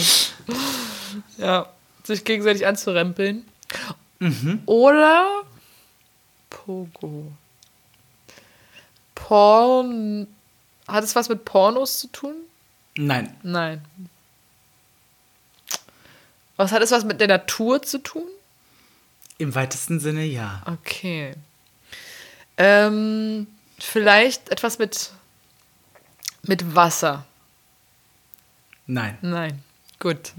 [1.37, 1.67] Ja,
[2.03, 3.45] sich gegenseitig anzurempeln.
[4.65, 5.43] Oder
[6.55, 7.31] Pogo.
[9.13, 10.27] Porn.
[10.87, 12.35] Hat es was mit Pornos zu tun?
[12.95, 13.35] Nein.
[13.43, 13.83] Nein.
[16.55, 18.27] Was hat es was mit der Natur zu tun?
[19.37, 20.61] Im weitesten Sinne ja.
[20.65, 21.35] Okay.
[22.57, 23.47] Ähm,
[23.77, 25.11] vielleicht etwas mit
[26.43, 27.25] mit Wasser.
[28.87, 29.17] Nein.
[29.21, 29.63] Nein.
[29.99, 30.33] Gut.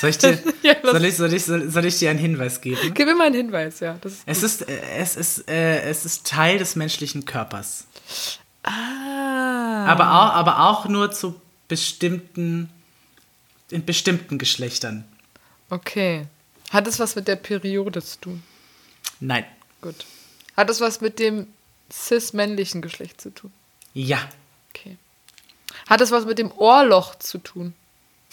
[0.00, 2.94] Soll ich dir, Ja, soll ich, soll ich, soll, soll ich dir einen Hinweis geben?
[2.94, 3.98] Gib mir mal einen Hinweis, ja.
[4.02, 7.86] Ist Es ist, äh, es, ist, äh, es ist Teil des menschlichen Körpers.
[8.62, 9.84] ah.
[9.86, 12.70] Aber, auch, aber auch nur zu bestimmten,
[13.70, 15.04] in bestimmten Geschlechtern.
[15.70, 16.26] Okay.
[16.70, 18.42] Hat es was mit der Periode zu tun?
[19.20, 19.44] Nein.
[19.80, 20.06] Gut.
[20.56, 21.46] Hat es was mit dem
[21.92, 23.52] cis-männlichen Geschlecht zu tun?
[23.94, 24.18] Ja.
[24.70, 24.96] Okay.
[25.88, 27.74] Hat es was mit dem Ohrloch zu tun?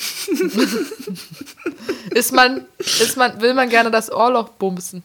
[2.12, 5.04] ist man, ist man, will man gerne das Ohrloch bumsen?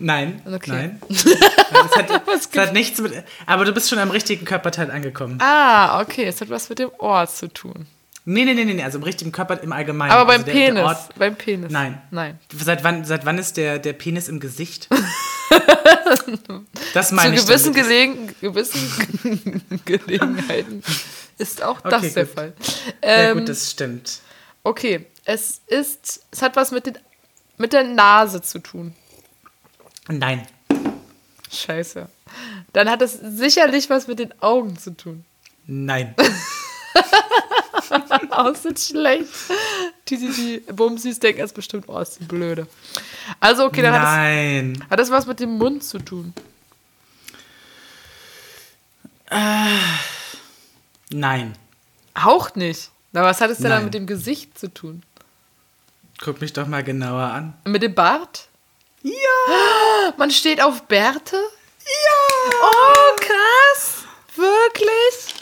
[0.00, 0.40] Nein.
[0.46, 0.70] Okay.
[0.70, 1.02] Nein.
[1.08, 1.24] Es,
[1.96, 2.10] hat,
[2.56, 3.12] hat nichts mit.
[3.46, 5.38] Aber du bist schon am richtigen Körperteil angekommen.
[5.40, 6.24] Ah, okay.
[6.24, 7.86] Es hat was mit dem Ohr zu tun.
[8.24, 10.12] Nee, nee, nee, nee, also im richtigen Körper im Allgemeinen.
[10.12, 10.84] Aber beim also der- der Penis.
[10.84, 11.72] Ort- beim Penis.
[11.72, 12.00] Nein.
[12.10, 12.38] Nein.
[12.62, 14.88] Seit wann, seit wann ist der, der Penis im Gesicht?
[16.94, 17.42] das Zu meine ich.
[17.46, 17.88] gewissen, damit.
[17.88, 20.82] Gelegen, gewissen Gelegenheiten
[21.38, 22.34] ist auch das Okay, der gut.
[22.34, 22.52] Fall.
[23.02, 24.20] Ja, Ähm, gut, das stimmt.
[24.64, 26.98] okay, es ist, es hat was mit, den,
[27.56, 28.94] mit der Nase zu tun.
[30.08, 30.46] Nein.
[31.50, 32.08] Scheiße.
[32.72, 35.24] Dann hat es sicherlich was mit den Augen zu tun.
[35.66, 36.14] Nein.
[38.30, 39.28] Oh, das schlecht.
[40.08, 42.66] Die, die, die Bumsis denken jetzt bestimmt, oh, ist die blöde.
[43.40, 44.78] Also, okay, dann hat Nein.
[44.84, 46.34] es, hat es was mit dem Mund zu tun.
[51.12, 51.54] Nein.
[52.14, 52.90] Auch nicht.
[53.12, 53.84] Na, was hat es denn dann Nein.
[53.84, 55.02] mit dem Gesicht zu tun?
[56.20, 57.54] Guck mich doch mal genauer an.
[57.64, 58.48] Mit dem Bart?
[59.02, 59.12] Ja!
[60.16, 61.36] Man steht auf Bärte?
[61.36, 62.52] Ja!
[62.62, 64.04] Oh, krass.
[64.34, 65.34] Wirklich?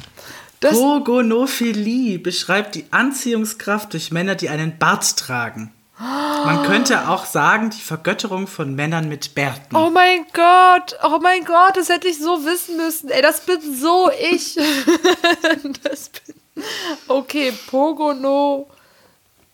[0.61, 5.73] Das, Pogonophilie beschreibt die Anziehungskraft durch Männer, die einen Bart tragen.
[5.99, 9.75] Man könnte auch sagen, die Vergötterung von Männern mit Bärten.
[9.75, 10.97] oh mein Gott.
[11.03, 13.09] Oh mein Gott, das hätte ich so wissen müssen.
[13.09, 14.55] Ey, das bin so ich.
[15.83, 16.65] das bin,
[17.09, 18.69] okay, Pogono.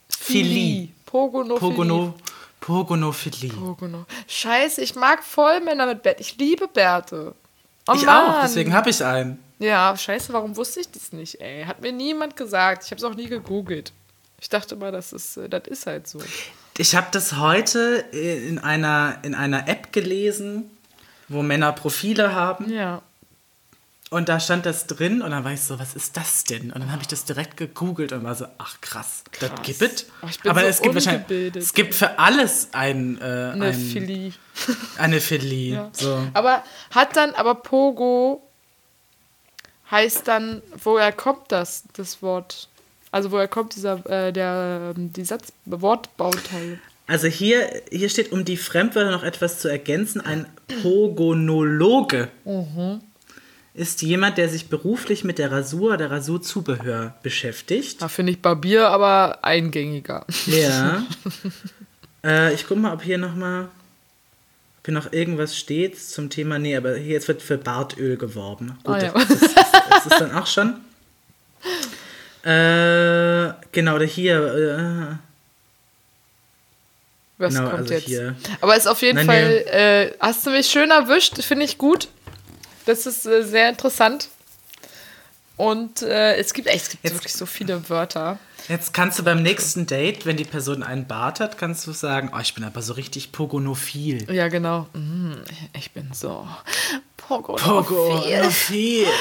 [0.08, 0.88] Philie.
[1.06, 1.56] Pogono.
[1.56, 2.14] Pogono,
[2.58, 3.52] Pogonophilie.
[3.52, 4.06] Pogono.
[4.26, 6.20] Scheiße, ich mag voll Männer mit Bart.
[6.20, 7.34] Ich liebe Bärte.
[7.88, 8.30] Oh ich Mann.
[8.30, 9.42] auch, deswegen habe ich einen.
[9.58, 11.64] Ja, scheiße, warum wusste ich das nicht, ey?
[11.64, 12.84] Hat mir niemand gesagt.
[12.84, 13.92] Ich habe es auch nie gegoogelt.
[14.42, 16.20] Ich dachte mal, das ist, äh, das ist halt so.
[16.76, 20.68] Ich habe das heute in einer, in einer App gelesen,
[21.28, 22.68] wo Männer Profile haben.
[22.68, 23.02] Ja.
[24.10, 26.72] Und da stand das drin und dann war ich so, was ist das denn?
[26.72, 29.62] Und dann habe ich das direkt gegoogelt und war so, ach krass, das Krass.
[29.62, 30.06] gibt es.
[30.22, 34.32] Oh, Aber so es gibt wahrscheinlich, es gibt für alles ein, äh, Eine ein, Philie.
[34.98, 35.74] eine Philie.
[35.76, 35.90] Ja.
[35.92, 36.26] So.
[36.34, 38.42] Aber hat dann, aber Pogo
[39.90, 42.68] heißt dann, woher kommt das, das Wort?
[43.12, 46.80] Also woher kommt dieser, äh, der, ähm, die Satz, Wortbauteil?
[47.06, 50.46] Also hier, hier steht, um die Fremdwörter noch etwas zu ergänzen, ein
[50.82, 52.28] Pogonologe
[53.74, 58.00] ist jemand, der sich beruflich mit der Rasur oder Rasurzubehör beschäftigt.
[58.02, 60.26] Da finde ich Barbier aber eingängiger.
[60.46, 61.06] Ja.
[62.24, 63.64] äh, ich guck mal, ob hier noch mal
[64.80, 66.58] ob hier noch irgendwas steht zum Thema.
[66.58, 68.78] Nee, aber hier jetzt wird für Bartöl geworben.
[68.84, 69.12] Gut, Ah, ja.
[69.12, 70.74] das, ist, das ist dann auch schon.
[72.44, 75.18] Äh, genau, oder hier.
[77.38, 78.06] Was Genau, kommt also jetzt?
[78.06, 78.34] hier.
[78.60, 82.08] Aber ist auf jeden Nein, Fall, äh, hast du mich schön erwischt, finde ich gut.
[82.86, 84.28] Das ist äh, sehr interessant.
[85.56, 88.38] Und äh, es gibt, echt, es gibt Jetzt- wirklich so viele Wörter.
[88.68, 91.92] Äh, jetzt kannst du beim nächsten Date, wenn die Person einen Bart hat, kannst du
[91.92, 94.32] sagen: Oh, ich bin aber so richtig pogonophil.
[94.32, 94.86] Ja, genau.
[94.94, 95.42] Mhm,
[95.76, 96.46] ich bin so
[97.16, 97.54] Pogo.
[97.56, 99.06] Pogonophil.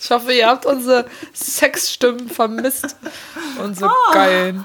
[0.00, 2.96] Ich hoffe, ihr habt unsere Sexstimmen vermisst.
[3.62, 4.64] Unsere geilen.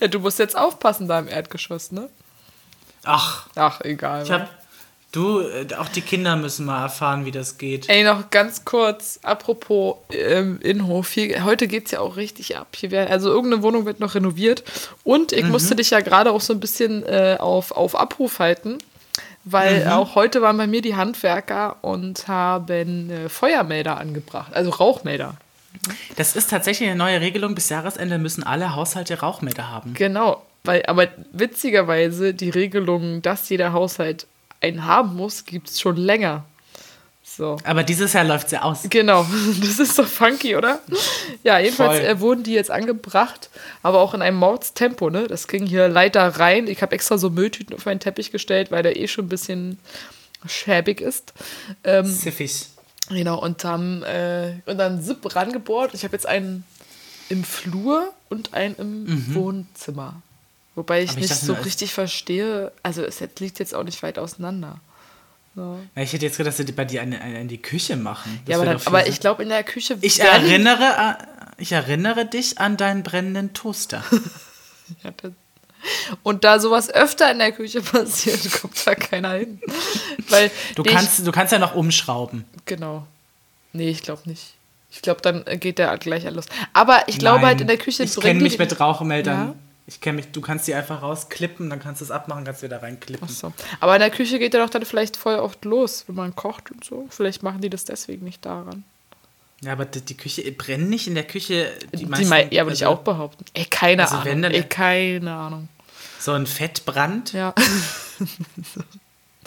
[0.00, 2.08] ja, du musst jetzt aufpassen da im Erdgeschoss, ne?
[3.04, 4.24] Ach, Ach, egal.
[4.24, 4.48] ich hab.
[5.12, 7.88] Du, äh, auch die Kinder müssen mal erfahren, wie das geht.
[7.88, 12.76] Ey, noch ganz kurz, apropos ähm, Innenhof, hier, heute geht's ja auch richtig ab.
[12.76, 14.62] Hier wär, also irgendeine Wohnung wird noch renoviert.
[15.04, 18.76] Und ich musste dich ja gerade auch so ein bisschen äh, auf, auf Abruf halten,
[19.46, 25.36] weil auch heute waren bei mir die Handwerker und haben äh, Feuermelder angebracht, also Rauchmelder.
[26.16, 27.54] Das ist tatsächlich eine neue Regelung.
[27.54, 29.94] Bis Jahresende müssen alle Haushalte Rauchmelder haben.
[29.94, 34.26] Genau, weil, aber witzigerweise die Regelung, dass jeder Haushalt
[34.60, 36.44] einen haben muss, gibt's schon länger.
[37.36, 37.58] So.
[37.64, 38.86] Aber dieses Jahr läuft sie aus.
[38.88, 39.26] Genau,
[39.60, 40.80] das ist so funky, oder?
[41.42, 42.08] Ja, jedenfalls Voll.
[42.08, 43.50] äh, wurden die jetzt angebracht,
[43.82, 45.26] aber auch in einem Mordstempo, ne?
[45.26, 46.66] Das ging hier Leiter rein.
[46.66, 49.78] Ich habe extra so Mülltüten auf meinen Teppich gestellt, weil der eh schon ein bisschen
[50.46, 51.34] schäbig ist.
[51.84, 52.68] Ähm, Siffig.
[53.10, 55.92] genau, und haben äh, und dann Zip rangebohrt.
[55.92, 56.64] Ich habe jetzt einen
[57.28, 60.22] im Flur und einen im Wohnzimmer.
[60.74, 61.22] Wobei ich Mhm.
[61.22, 62.72] Ich nicht so nur, richtig verstehe.
[62.82, 64.80] Also es liegt jetzt auch nicht weit auseinander.
[65.56, 65.80] So.
[65.96, 68.40] Ich hätte jetzt gedacht, dass sie bei dir eine, eine in die Küche machen.
[68.44, 71.16] Das Ja, aber, dann, aber ich glaube, in der Küche Ich erinnere, an-
[71.56, 74.04] ich erinnere dich an deinen brennenden Toaster.
[75.02, 75.32] Ja, das-
[76.22, 79.60] Und da sowas öfter in der Küche passiert, kommt da keiner hin.
[80.28, 82.44] Weil Du ich- kannst, du kannst ja noch umschrauben.
[82.66, 83.04] Genau.
[83.72, 84.54] Nee, ich glaube nicht.
[84.92, 86.44] Ich glaube, dann geht der gleich los.
[86.72, 89.54] Aber ich glaube halt in der Küche Ich kenne mich mit Rauchmeldern.
[89.86, 89.92] Ja?
[89.94, 92.82] Ich kenne mich, du kannst die einfach rausklippen, dann kannst du es abmachen, kannst wieder
[92.82, 93.28] reinklippen.
[93.30, 93.52] Ach so.
[93.80, 96.70] Aber in der Küche geht der doch dann vielleicht voll oft los, wenn man kocht
[96.70, 97.06] und so.
[97.10, 98.84] Vielleicht machen die das deswegen nicht daran.
[99.62, 101.72] Ja, aber die, die Küche brennt nicht in der Küche.
[101.94, 103.44] Die, Die meisten- mei- ja, würde ich also auch behaupten.
[103.54, 104.26] Ey, keine Also Ahnung.
[104.26, 105.68] wenn dann- Ey, keine Ahnung.
[106.18, 107.32] So ein Fettbrand.
[107.32, 107.54] Ja.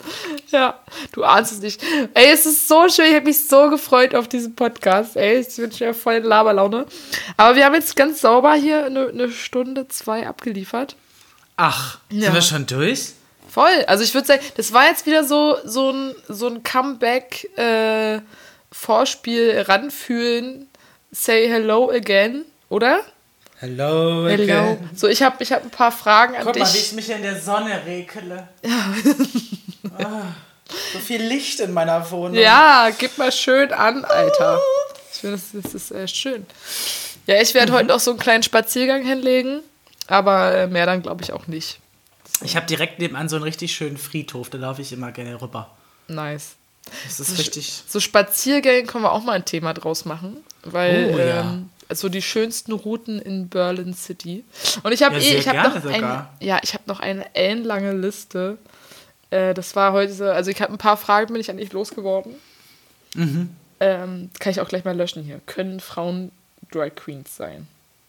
[0.50, 0.78] ja,
[1.12, 1.82] du ahnst es nicht.
[2.14, 3.06] Ey, es ist so schön.
[3.06, 5.16] Ich habe mich so gefreut auf diesen Podcast.
[5.16, 6.86] Ey, ich bin schon ja voll in Laberlaune.
[7.36, 10.96] Aber wir haben jetzt ganz sauber hier eine, eine Stunde, zwei abgeliefert.
[11.56, 12.24] Ach, Ja.
[12.26, 13.12] sind wir schon durch?
[13.48, 13.84] Voll.
[13.86, 18.20] Also ich würde sagen, das war jetzt wieder so, so ein, so ein Comeback, äh,
[18.72, 20.68] Vorspiel, ranfühlen,
[21.10, 23.00] say hello again, oder?
[23.60, 24.78] Hello, Hello.
[24.94, 26.62] So, ich habe ich hab ein paar Fragen an Guck dich.
[26.62, 28.48] mal, wie ich mich in der Sonne rekele.
[29.98, 30.22] Ah,
[30.94, 32.34] so viel Licht in meiner Wohnung.
[32.38, 34.58] Ja, gib mal schön an, Alter.
[35.12, 36.46] Ich finde, das, das ist äh, schön.
[37.26, 39.60] Ja, ich werde heute auch so einen kleinen Spaziergang hinlegen,
[40.06, 41.80] aber äh, mehr dann glaube ich auch nicht.
[42.42, 45.70] Ich habe direkt nebenan so einen richtig schönen Friedhof, da laufe ich immer gerne rüber.
[46.08, 46.52] Nice.
[47.06, 47.82] Das ist richtig.
[47.86, 51.40] So Spaziergänge können wir auch mal ein Thema draus machen, weil Oh, ja.
[51.42, 54.44] ähm, so die schönsten Routen in Berlin City.
[54.82, 56.34] Und ich habe Ja, eh, ich habe noch eine, sogar.
[56.40, 58.58] ja, ich habe noch eine ellenlange Liste.
[59.30, 62.34] Äh, das war heute, so- also ich habe ein paar Fragen bin ich dich losgeworden.
[63.14, 63.50] Mhm.
[63.80, 65.40] Ähm, kann ich auch gleich mal löschen hier.
[65.46, 66.30] Können Frauen
[66.70, 67.66] Drag Queens sein?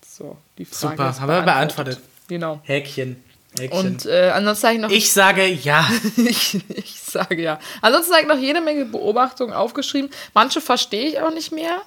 [0.07, 1.99] So, die Frage Super, haben wir beantwortet.
[2.27, 2.59] Genau.
[2.63, 3.23] Häkchen.
[3.57, 3.79] Häkchen.
[3.79, 5.89] Und äh, ansonsten sage ich noch, ich sage ja.
[6.17, 7.59] ich, ich sage ja.
[7.81, 10.09] Ansonsten habe ich noch jede Menge Beobachtungen aufgeschrieben.
[10.33, 11.81] Manche verstehe ich auch nicht mehr.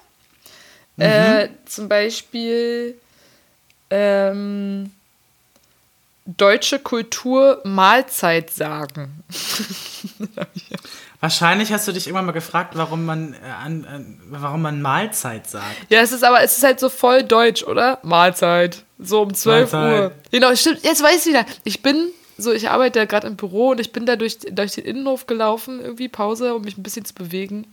[0.97, 1.34] Äh,
[1.75, 2.95] zum Beispiel
[3.89, 4.91] ähm,
[6.25, 9.23] deutsche Kultur Mahlzeit sagen.
[11.19, 15.47] Wahrscheinlich hast du dich irgendwann mal gefragt, warum man, äh, an, an, warum man Mahlzeit
[15.49, 15.89] sagt.
[15.89, 17.99] Ja, es ist aber, es ist halt so voll deutsch, oder?
[18.03, 18.83] Mahlzeit.
[18.99, 20.01] So um 12 Mahlzeit.
[20.01, 20.11] Uhr.
[20.31, 20.83] Genau, stimmt.
[20.83, 21.45] Jetzt weiß ich wieder.
[21.63, 24.73] Ich bin so, ich arbeite ja gerade im Büro und ich bin da durch, durch
[24.73, 27.67] den Innenhof gelaufen, irgendwie Pause, um mich ein bisschen zu bewegen.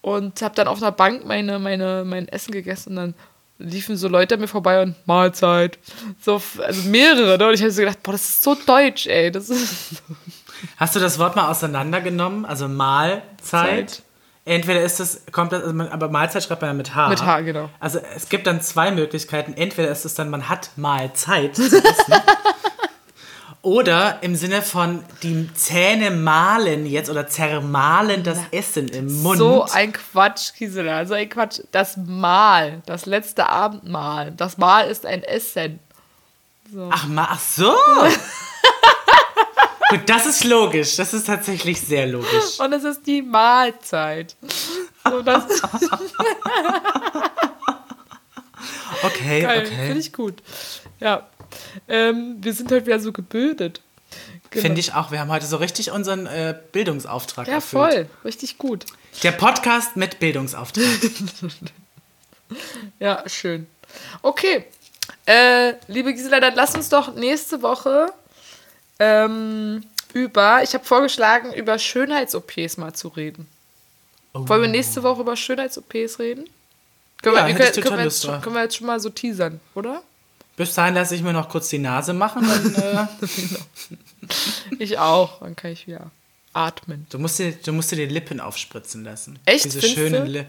[0.00, 3.14] Und habe dann auf einer Bank meine, meine, mein Essen gegessen und dann
[3.58, 5.78] liefen so Leute an mir vorbei und Mahlzeit.
[6.20, 7.48] So, also mehrere, ne?
[7.48, 9.30] Und ich habe so gedacht, boah, das ist so deutsch, ey.
[9.30, 10.02] Das ist.
[10.76, 12.44] Hast du das Wort mal auseinandergenommen?
[12.44, 13.30] Also Mahlzeit?
[13.90, 14.02] Zeit.
[14.46, 17.08] Entweder ist das, kommt das, also aber Mahlzeit schreibt man ja mit H.
[17.08, 17.68] Mit H, genau.
[17.80, 19.54] Also es gibt dann zwei Möglichkeiten.
[19.54, 21.82] Entweder ist es dann, man hat Mahlzeit zu essen.
[23.66, 29.38] Oder im Sinne von die Zähne mahlen jetzt oder zermahlen das Essen im Mund.
[29.38, 31.04] So ein Quatsch, Gisela.
[31.04, 31.62] So ein Quatsch.
[31.72, 34.30] Das Mahl, das letzte Abendmahl.
[34.30, 35.80] Das Mahl ist ein Essen.
[36.90, 37.74] ach, ma, ach so.
[39.90, 40.94] Gut, das ist logisch.
[40.94, 42.60] Das ist tatsächlich sehr logisch.
[42.60, 44.36] Und es ist die Mahlzeit.
[45.10, 45.42] So, das
[49.02, 49.66] Okay, geil.
[49.66, 49.98] Finde okay.
[49.98, 50.40] ich gut.
[51.00, 51.26] Ja.
[51.88, 53.80] Ähm, wir sind heute wieder so gebildet.
[54.50, 54.62] Genau.
[54.62, 55.10] Finde ich auch.
[55.10, 57.92] Wir haben heute so richtig unseren äh, Bildungsauftrag Ja, erfüllt.
[57.92, 58.06] voll.
[58.24, 58.86] Richtig gut.
[59.22, 60.84] Der Podcast mit Bildungsauftrag.
[63.00, 63.66] Ja, schön.
[64.22, 64.64] Okay.
[65.26, 68.06] Äh, liebe Gisela, dann lass uns doch nächste Woche
[68.98, 73.48] ähm, über, ich habe vorgeschlagen, über Schönheits-OPs mal zu reden.
[74.32, 76.48] Wollen wir nächste Woche über Schönheits-OPs reden?
[77.22, 79.60] Können, Ja, wir, wir können, können, wir jetzt, können wir jetzt schon mal so teasern,
[79.74, 80.02] oder?
[80.56, 82.46] Bis dahin lasse ich mir noch kurz die Nase machen.
[82.48, 85.40] Dann, äh, Ich auch.
[85.40, 86.10] Dann kann ich wieder
[86.52, 87.06] atmen.
[87.10, 89.38] du, musst dir, du musst dir die Lippen aufspritzen lassen.
[89.44, 89.66] Echt?
[89.66, 90.30] Diese Findest schönen du?
[90.30, 90.44] Li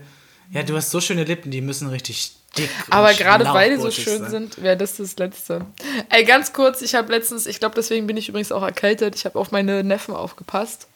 [0.54, 3.92] Ja, du hast so schöne Lippen, die müssen richtig dick Aber gerade weil die so
[3.92, 4.32] schön sein.
[4.32, 5.66] sind, wäre das das Letzte.
[6.10, 9.16] Ey, ganz kurz, ich habe letztens, ich glaube, deswegen bin ich übrigens auch erkältet.
[9.16, 10.88] Ich habe auf meine Neffen aufgepasst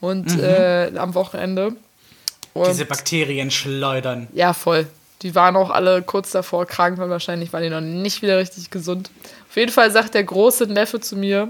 [0.00, 1.76] und äh, am Wochenende.
[2.54, 2.68] Und Mhm.
[2.70, 4.28] Diese Bakterien schleudern.
[4.32, 4.86] ja, voll.
[5.24, 8.70] Die waren auch alle kurz davor krank, weil wahrscheinlich waren die noch nicht wieder richtig
[8.70, 9.10] gesund.
[9.48, 11.48] Auf jeden Fall sagt der große Neffe zu mir,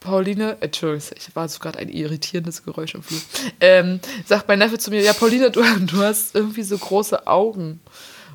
[0.00, 3.20] Pauline, Entschuldigung, ich war so gerade ein irritierendes Geräusch im Flur.
[3.60, 7.78] Ähm, sagt mein Neffe zu mir, ja, Pauline, du, du hast irgendwie so große Augen.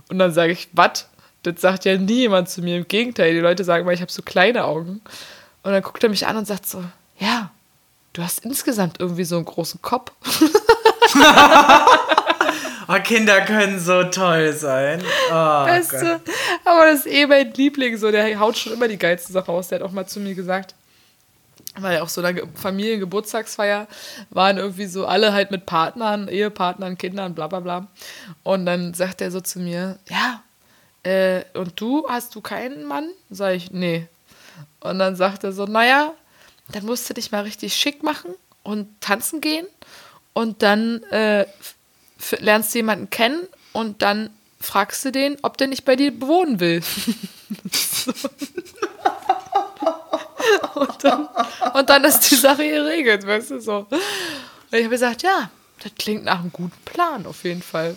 [0.10, 1.10] Und dann sage ich, was?
[1.43, 2.78] Das sagt ja nie jemand zu mir.
[2.78, 5.01] Im Gegenteil, die Leute sagen mal, ich habe so kleine Augen.
[5.64, 6.82] Und dann guckt er mich an und sagt so,
[7.20, 7.51] ja,
[8.14, 10.14] du hast insgesamt irgendwie so einen großen Kopf.
[12.88, 15.02] Oh, Kinder können so toll sein.
[15.30, 15.66] Oh, Gott.
[15.68, 16.22] Beste.
[16.66, 18.12] Aber das ist eh mein Liebling so.
[18.12, 19.68] Der haut schon immer die geilste Sache raus.
[19.70, 20.76] Der hat auch mal zu mir gesagt,
[21.80, 23.88] weil auf so einer Ge- Familiengeburtstagsfeier
[24.30, 27.88] waren irgendwie so alle halt mit Partnern, Ehepartnern, Kindern, bla bla bla.
[28.44, 30.42] Und dann sagt er so zu mir, ja,
[31.04, 33.10] äh, und du, hast du keinen Mann?
[33.30, 34.08] Sag ich, nee.
[34.80, 36.14] Und dann sagt er so, naja,
[36.72, 38.32] dann musst du dich mal richtig schick machen
[38.64, 39.68] und tanzen gehen
[40.34, 41.46] und dann äh,
[42.39, 43.41] lernst du jemanden kennen
[43.74, 46.82] und dann fragst du den, ob der nicht bei dir wohnen will.
[50.76, 51.28] und, dann,
[51.74, 53.88] und dann ist die Sache geregelt, weißt du so.
[53.89, 53.97] Und
[54.71, 55.49] ich habe gesagt, ja,
[55.84, 57.95] das klingt nach einem guten Plan auf jeden Fall.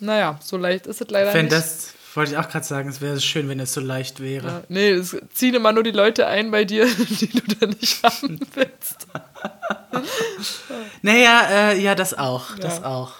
[0.00, 1.56] Naja, so leicht ist es leider Wenn nicht.
[1.56, 4.46] das, wollte ich auch gerade sagen, es wäre schön, wenn es so leicht wäre.
[4.46, 6.86] Ja, nee, es ziehen immer nur die Leute ein bei dir,
[7.20, 9.06] die du da nicht haben willst.
[11.02, 12.56] Naja, äh, ja, das auch.
[12.56, 12.84] Das Ja.
[12.86, 13.12] auch.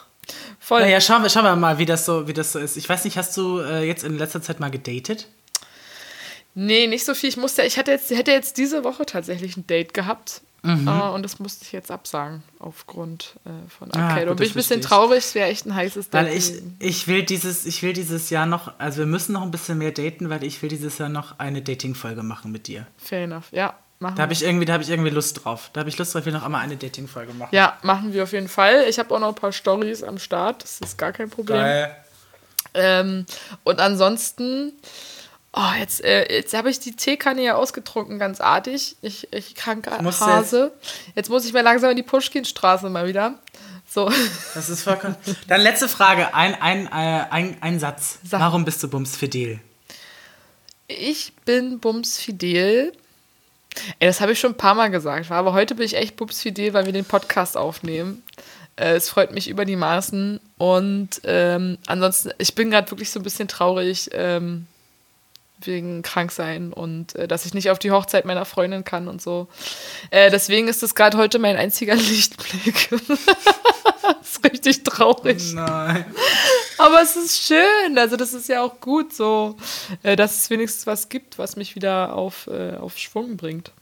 [0.66, 0.80] Voll.
[0.80, 2.76] Naja, schauen wir, schauen wir mal, wie das so, wie das so ist.
[2.76, 5.28] Ich weiß nicht, hast du äh, jetzt in letzter Zeit mal gedatet?
[6.56, 7.28] Nee, nicht so viel.
[7.28, 10.40] Ich musste, ich hatte jetzt, hätte jetzt diese Woche tatsächlich ein Date gehabt.
[10.64, 10.88] Mhm.
[10.88, 14.22] äh, und das musste ich jetzt absagen aufgrund äh, von Ah, Arcade.
[14.22, 14.86] gut, und bin ich ein bisschen ich.
[14.86, 16.26] traurig, es wäre echt ein heißes Date.
[16.26, 19.52] Weil ich, ich will dieses, ich will dieses Jahr noch, also wir müssen noch ein
[19.52, 22.88] bisschen mehr daten, weil ich will dieses Jahr noch eine Dating-Folge machen mit dir.
[22.96, 23.44] Fair enough.
[23.52, 24.36] Ja, machen Da habe wir.
[24.36, 25.70] ich irgendwie, da habe ich irgendwie Lust drauf.
[25.72, 27.54] Da habe ich Lust drauf, ich will noch einmal eine Dating-Folge machen.
[27.54, 28.84] Ja, machen wir auf jeden Fall.
[28.88, 30.62] Ich habe auch noch ein paar Stories am Start.
[30.62, 31.58] Das ist gar kein Problem.
[31.58, 31.96] Geil.
[32.74, 33.24] Ähm,
[33.64, 34.72] und ansonsten,
[35.52, 38.96] oh, jetzt, äh, jetzt habe ich die Teekanne ja ausgetrunken, ganz artig.
[39.00, 39.90] Ich, ich kranke
[40.20, 40.72] Hase.
[41.14, 43.38] Jetzt muss ich mir langsam in die Pushkinstraße mal wieder.
[43.88, 44.10] So,
[44.54, 45.16] Das ist vollkommen.
[45.48, 48.18] Dann letzte Frage, ein, ein, äh, ein, ein Satz.
[48.24, 49.60] Warum bist du bumsfidel?
[50.88, 52.92] ich bin bumsfidel.
[53.98, 56.72] Ey, das habe ich schon ein paar Mal gesagt, aber heute bin ich echt bumsfidel,
[56.74, 58.22] weil wir den Podcast aufnehmen.
[58.76, 60.40] Äh, es freut mich über die Maßen.
[60.58, 64.66] Und ähm, ansonsten, ich bin gerade wirklich so ein bisschen traurig ähm,
[65.60, 69.48] wegen Kranksein und äh, dass ich nicht auf die Hochzeit meiner Freundin kann und so.
[70.10, 72.90] Äh, deswegen ist es gerade heute mein einziger Lichtblick.
[73.10, 75.52] das ist richtig traurig.
[75.54, 76.04] Nein.
[76.78, 77.96] Aber es ist schön.
[77.96, 79.56] Also, das ist ja auch gut so,
[80.02, 83.72] äh, dass es wenigstens was gibt, was mich wieder auf, äh, auf Schwung bringt.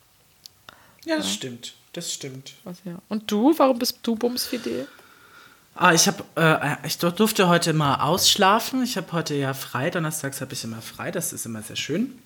[1.04, 1.74] Ja, das stimmt.
[1.92, 2.54] Das stimmt.
[2.64, 2.98] Was, ja.
[3.08, 4.88] Und du, warum bist du bumsfidel?
[5.76, 8.82] Ah, ich habe, äh, ich dur- durfte heute mal ausschlafen.
[8.84, 9.90] Ich habe heute ja frei.
[9.90, 11.10] Donnerstags habe ich immer frei.
[11.10, 12.18] Das ist immer sehr schön.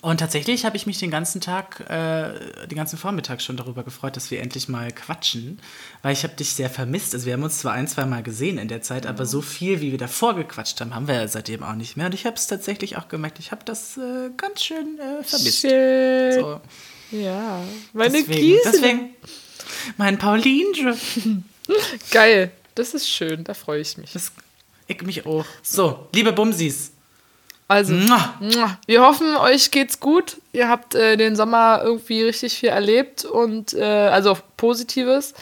[0.00, 4.16] Und tatsächlich habe ich mich den ganzen Tag, äh, den ganzen Vormittag schon darüber gefreut,
[4.16, 5.60] dass wir endlich mal quatschen,
[6.02, 7.14] weil ich habe dich sehr vermisst.
[7.14, 9.80] Also wir haben uns zwar ein, zwei Mal gesehen in der Zeit, aber so viel,
[9.80, 12.06] wie wir davor gequatscht haben, haben wir ja seitdem auch nicht mehr.
[12.06, 13.38] Und ich habe es tatsächlich auch gemerkt.
[13.38, 15.60] Ich habe das äh, ganz schön äh, vermisst.
[15.60, 16.34] Shit.
[16.40, 16.60] So.
[17.12, 17.62] Ja,
[17.92, 18.72] meine Deswegen, Kiesel.
[18.72, 19.14] deswegen,
[19.98, 21.44] mein Paulinchen.
[22.10, 24.12] Geil, das ist schön, da freue ich mich.
[24.12, 24.32] Das,
[24.86, 25.44] ich mich auch.
[25.62, 26.91] So, liebe Bumsis.
[27.68, 27.94] Also,
[28.86, 30.36] wir hoffen, euch geht's gut.
[30.52, 35.34] Ihr habt äh, den Sommer irgendwie richtig viel erlebt und äh, also Positives.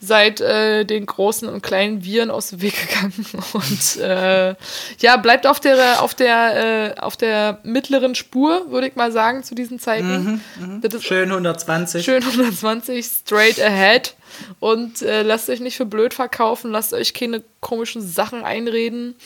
[0.00, 4.54] Seid äh, den großen und kleinen Viren aus dem Weg gegangen und äh,
[4.98, 9.42] ja, bleibt auf der auf der äh, auf der mittleren Spur, würde ich mal sagen,
[9.44, 10.42] zu diesen Zeiten.
[10.82, 12.04] Das ist Schön 120.
[12.04, 14.14] schön 120 straight ahead
[14.60, 19.16] und äh, lasst euch nicht für blöd verkaufen, lasst euch keine komischen Sachen einreden,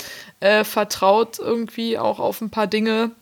[0.40, 3.12] äh, vertraut irgendwie auch auf ein paar Dinge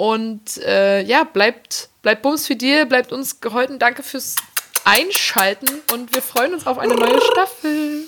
[0.00, 3.78] und äh, ja, bleibt, bleibt bumsfidel, bleibt uns geholfen.
[3.78, 4.34] Danke fürs
[4.84, 8.04] Einschalten und wir freuen uns auf eine neue Staffel.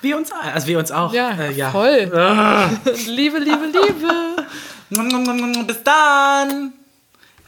[0.00, 1.12] Wir uns, also wir uns auch.
[1.12, 1.72] Ja, äh, ja.
[1.72, 2.12] voll.
[2.14, 2.70] Ah.
[3.06, 4.46] Liebe, Liebe, Liebe.
[5.66, 6.72] Bis dann.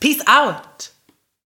[0.00, 0.90] Peace out.